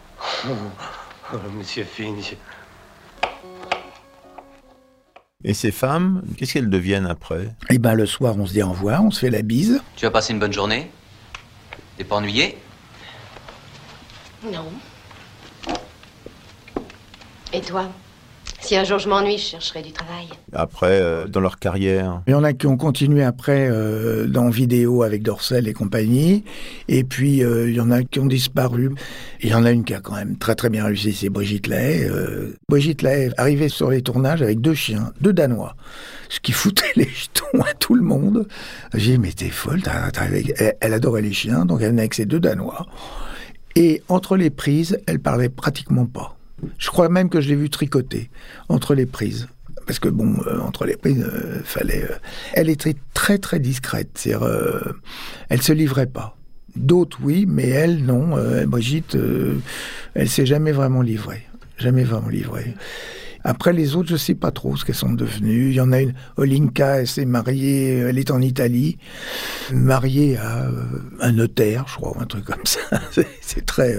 Oh, 0.46 1.36
monsieur 1.56 1.84
Finch. 1.84 2.34
Et 5.46 5.52
ces 5.52 5.70
femmes, 5.72 6.22
qu'est-ce 6.36 6.54
qu'elles 6.54 6.70
deviennent 6.70 7.06
après? 7.06 7.54
Eh 7.68 7.76
ben 7.76 7.92
le 7.92 8.06
soir, 8.06 8.34
on 8.38 8.46
se 8.46 8.54
dit 8.54 8.62
au 8.62 8.70
revoir, 8.70 9.04
on 9.04 9.10
se 9.10 9.20
fait 9.20 9.30
la 9.30 9.42
bise. 9.42 9.82
Tu 9.94 10.06
as 10.06 10.10
passé 10.10 10.32
une 10.32 10.38
bonne 10.38 10.54
journée? 10.54 10.90
T'es 11.98 12.04
pas 12.04 12.16
ennuyé? 12.16 12.56
Non. 14.50 14.64
Et 17.52 17.60
toi? 17.60 17.90
Si 18.64 18.74
un 18.76 18.84
jour 18.84 18.98
je 18.98 19.10
m'ennuie, 19.10 19.36
je 19.36 19.44
chercherai 19.44 19.82
du 19.82 19.92
travail. 19.92 20.26
Après, 20.54 20.98
euh, 20.98 21.26
dans 21.26 21.40
leur 21.40 21.58
carrière 21.58 22.22
Il 22.26 22.30
y 22.30 22.34
en 22.34 22.44
a 22.44 22.54
qui 22.54 22.66
ont 22.66 22.78
continué 22.78 23.22
après 23.22 23.68
euh, 23.70 24.26
dans 24.26 24.48
vidéo 24.48 25.02
avec 25.02 25.22
Dorcel 25.22 25.68
et 25.68 25.74
compagnie. 25.74 26.44
Et 26.88 27.04
puis, 27.04 27.44
euh, 27.44 27.68
il 27.68 27.74
y 27.74 27.80
en 27.82 27.90
a 27.90 28.02
qui 28.02 28.20
ont 28.20 28.26
disparu. 28.26 28.94
Il 29.42 29.50
y 29.50 29.54
en 29.54 29.66
a 29.66 29.70
une 29.70 29.84
qui 29.84 29.92
a 29.92 30.00
quand 30.00 30.14
même 30.14 30.38
très 30.38 30.54
très 30.54 30.70
bien 30.70 30.86
réussi, 30.86 31.12
c'est 31.12 31.28
Brigitte 31.28 31.66
Lay. 31.66 32.08
Euh, 32.08 32.56
Brigitte 32.66 33.02
Lay 33.02 33.26
est 33.26 33.38
arrivée 33.38 33.68
sur 33.68 33.90
les 33.90 34.00
tournages 34.00 34.40
avec 34.40 34.62
deux 34.62 34.72
chiens, 34.72 35.12
deux 35.20 35.34
Danois. 35.34 35.76
Ce 36.30 36.40
qui 36.40 36.52
foutait 36.52 36.86
les 36.96 37.08
jetons 37.08 37.60
à 37.60 37.74
tout 37.74 37.94
le 37.94 38.02
monde. 38.02 38.48
J'ai 38.94 39.12
dit, 39.12 39.18
mais 39.18 39.32
t'es 39.32 39.50
folle, 39.50 39.82
elle, 40.18 40.74
elle 40.80 40.94
adorait 40.94 41.20
les 41.20 41.34
chiens, 41.34 41.66
donc 41.66 41.82
elle 41.82 41.90
venait 41.90 42.00
avec 42.00 42.14
ses 42.14 42.24
deux 42.24 42.40
Danois. 42.40 42.86
Et 43.76 44.02
entre 44.08 44.38
les 44.38 44.48
prises, 44.48 44.98
elle 45.06 45.18
parlait 45.18 45.50
pratiquement 45.50 46.06
pas. 46.06 46.34
Je 46.78 46.88
crois 46.88 47.08
même 47.08 47.28
que 47.28 47.40
je 47.40 47.48
l'ai 47.48 47.56
vu 47.56 47.70
tricoter 47.70 48.30
entre 48.68 48.94
les 48.94 49.06
prises. 49.06 49.48
Parce 49.86 49.98
que 49.98 50.08
bon, 50.08 50.36
euh, 50.46 50.60
entre 50.60 50.86
les 50.86 50.96
prises, 50.96 51.22
euh, 51.22 51.60
fallait. 51.64 52.04
euh, 52.04 52.14
Elle 52.54 52.70
était 52.70 52.96
très 53.12 53.38
très 53.38 53.58
discrète. 53.60 54.22
Euh, 54.26 54.80
elle 55.50 55.60
se 55.62 55.72
livrait 55.72 56.06
pas. 56.06 56.36
D'autres 56.76 57.18
oui, 57.22 57.44
mais 57.46 57.68
elle 57.68 58.04
non. 58.04 58.36
Brigitte, 58.66 59.16
elle 60.14 60.28
s'est 60.28 60.46
jamais 60.46 60.72
vraiment 60.72 61.02
livrée. 61.02 61.46
Jamais 61.78 62.02
vraiment 62.04 62.28
livrée. 62.30 62.74
Après 63.46 63.72
les 63.74 63.94
autres, 63.94 64.08
je 64.08 64.16
sais 64.16 64.34
pas 64.34 64.50
trop 64.50 64.74
ce 64.74 64.84
qu'elles 64.86 64.94
sont 64.94 65.12
devenues. 65.12 65.68
Il 65.68 65.74
y 65.74 65.80
en 65.80 65.92
a 65.92 66.00
une, 66.00 66.14
Olinka, 66.38 67.00
elle 67.00 67.06
s'est 67.06 67.26
mariée, 67.26 67.98
elle 67.98 68.18
est 68.18 68.30
en 68.30 68.40
Italie, 68.40 68.96
mariée 69.70 70.36
à 70.38 70.66
un 71.20 71.32
notaire, 71.32 71.84
je 71.88 71.94
crois, 71.96 72.16
ou 72.16 72.20
un 72.20 72.26
truc 72.26 72.44
comme 72.44 72.64
ça. 72.64 72.80
C'est- 73.10 73.28
C'est 73.40 73.66
très. 73.66 73.96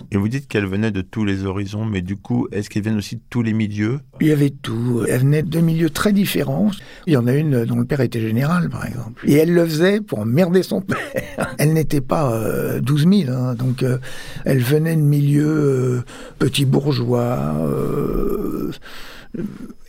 Euh, 0.00 0.04
Et 0.12 0.16
vous 0.16 0.28
dites 0.28 0.48
qu'elles 0.48 0.66
venaient 0.66 0.90
de 0.90 1.02
tous 1.02 1.24
les 1.24 1.44
horizons, 1.44 1.84
mais 1.84 2.02
du 2.02 2.16
coup, 2.16 2.48
est-ce 2.52 2.70
qu'elles 2.70 2.82
viennent 2.82 2.98
aussi 2.98 3.16
de 3.16 3.22
tous 3.30 3.42
les 3.42 3.52
milieux? 3.52 4.00
Il 4.20 4.28
y 4.28 4.32
avait 4.32 4.50
tout. 4.50 5.04
Elle 5.08 5.20
venait 5.20 5.42
de 5.42 5.60
milieux 5.60 5.90
très 5.90 6.12
différents. 6.12 6.70
Il 7.06 7.12
y 7.14 7.16
en 7.16 7.26
a 7.26 7.34
une 7.34 7.64
dont 7.64 7.76
le 7.76 7.84
père 7.84 8.00
était 8.00 8.20
général, 8.20 8.68
par 8.68 8.86
exemple. 8.86 9.28
Et 9.28 9.34
elle 9.34 9.52
le 9.52 9.64
faisait 9.66 10.00
pour 10.00 10.20
emmerder 10.20 10.62
son 10.62 10.80
père. 10.80 10.98
Elle 11.58 11.72
n'était 11.72 12.00
pas 12.00 12.32
euh, 12.32 12.80
12 12.80 13.06
000, 13.26 13.30
hein, 13.30 13.54
donc 13.54 13.82
euh, 13.82 13.98
elle 14.44 14.60
venait 14.60 14.96
de 14.96 15.00
milieux 15.00 15.46
euh, 15.46 16.04
petits 16.38 16.64
bourgeois. 16.64 17.54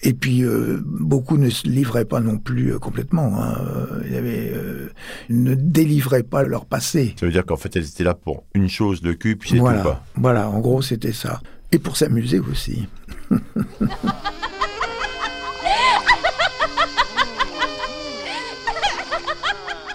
Et 0.04 0.14
puis, 0.14 0.44
euh, 0.44 0.82
beaucoup 0.86 1.38
ne 1.38 1.50
se 1.50 1.68
livraient 1.68 2.06
pas 2.06 2.20
non 2.20 2.38
plus 2.38 2.74
euh, 2.74 2.80
complètement. 2.80 3.42
hein. 3.42 3.58
Euh, 4.12 4.88
ils 5.30 5.44
ne 5.44 5.56
délivraient 5.56 6.24
pas 6.24 6.44
leur 6.44 6.66
passé. 6.66 7.16
Ça 7.20 7.26
veut 7.26 7.32
dire 7.32 7.46
qu'en 7.46 7.58
fait, 7.58 7.76
elles 7.76 7.88
étaient 7.88 8.04
là 8.04 8.14
pour 8.14 8.44
une 8.54 8.70
chose 8.70 9.02
de 9.02 9.14
cul, 9.14 9.36
puis 9.36 9.50
c'est 9.52 9.58
Voilà, 9.58 9.80
tout. 9.80 9.84
Quoi. 9.86 10.04
voilà, 10.16 10.50
en 10.50 10.60
gros, 10.60 10.82
c'était 10.82 11.12
ça. 11.14 11.42
Et 11.72 11.80
pour 11.80 11.98
s'amuser 11.98 12.40
aussi. 12.40 12.88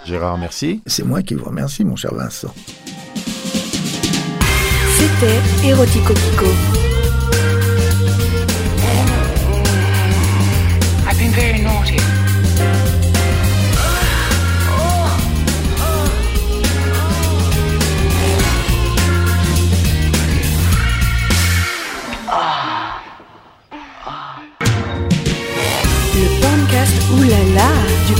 Gérard, 0.04 0.38
merci. 0.38 0.82
C'est 0.86 1.04
moi 1.04 1.22
qui 1.22 1.34
vous 1.34 1.44
remercie, 1.44 1.84
mon 1.84 1.96
cher 1.96 2.14
Vincent. 2.14 2.54
C'était 4.96 5.68
Erotico 5.68 6.14
Pico. 6.14 6.46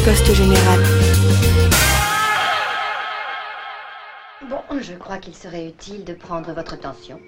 Poste 0.07 0.33
général. 0.35 0.81
Bon, 4.49 4.63
je 4.81 4.93
crois 4.95 5.19
qu'il 5.19 5.35
serait 5.35 5.67
utile 5.67 6.05
de 6.05 6.15
prendre 6.15 6.53
votre 6.53 6.79
tension. 6.79 7.19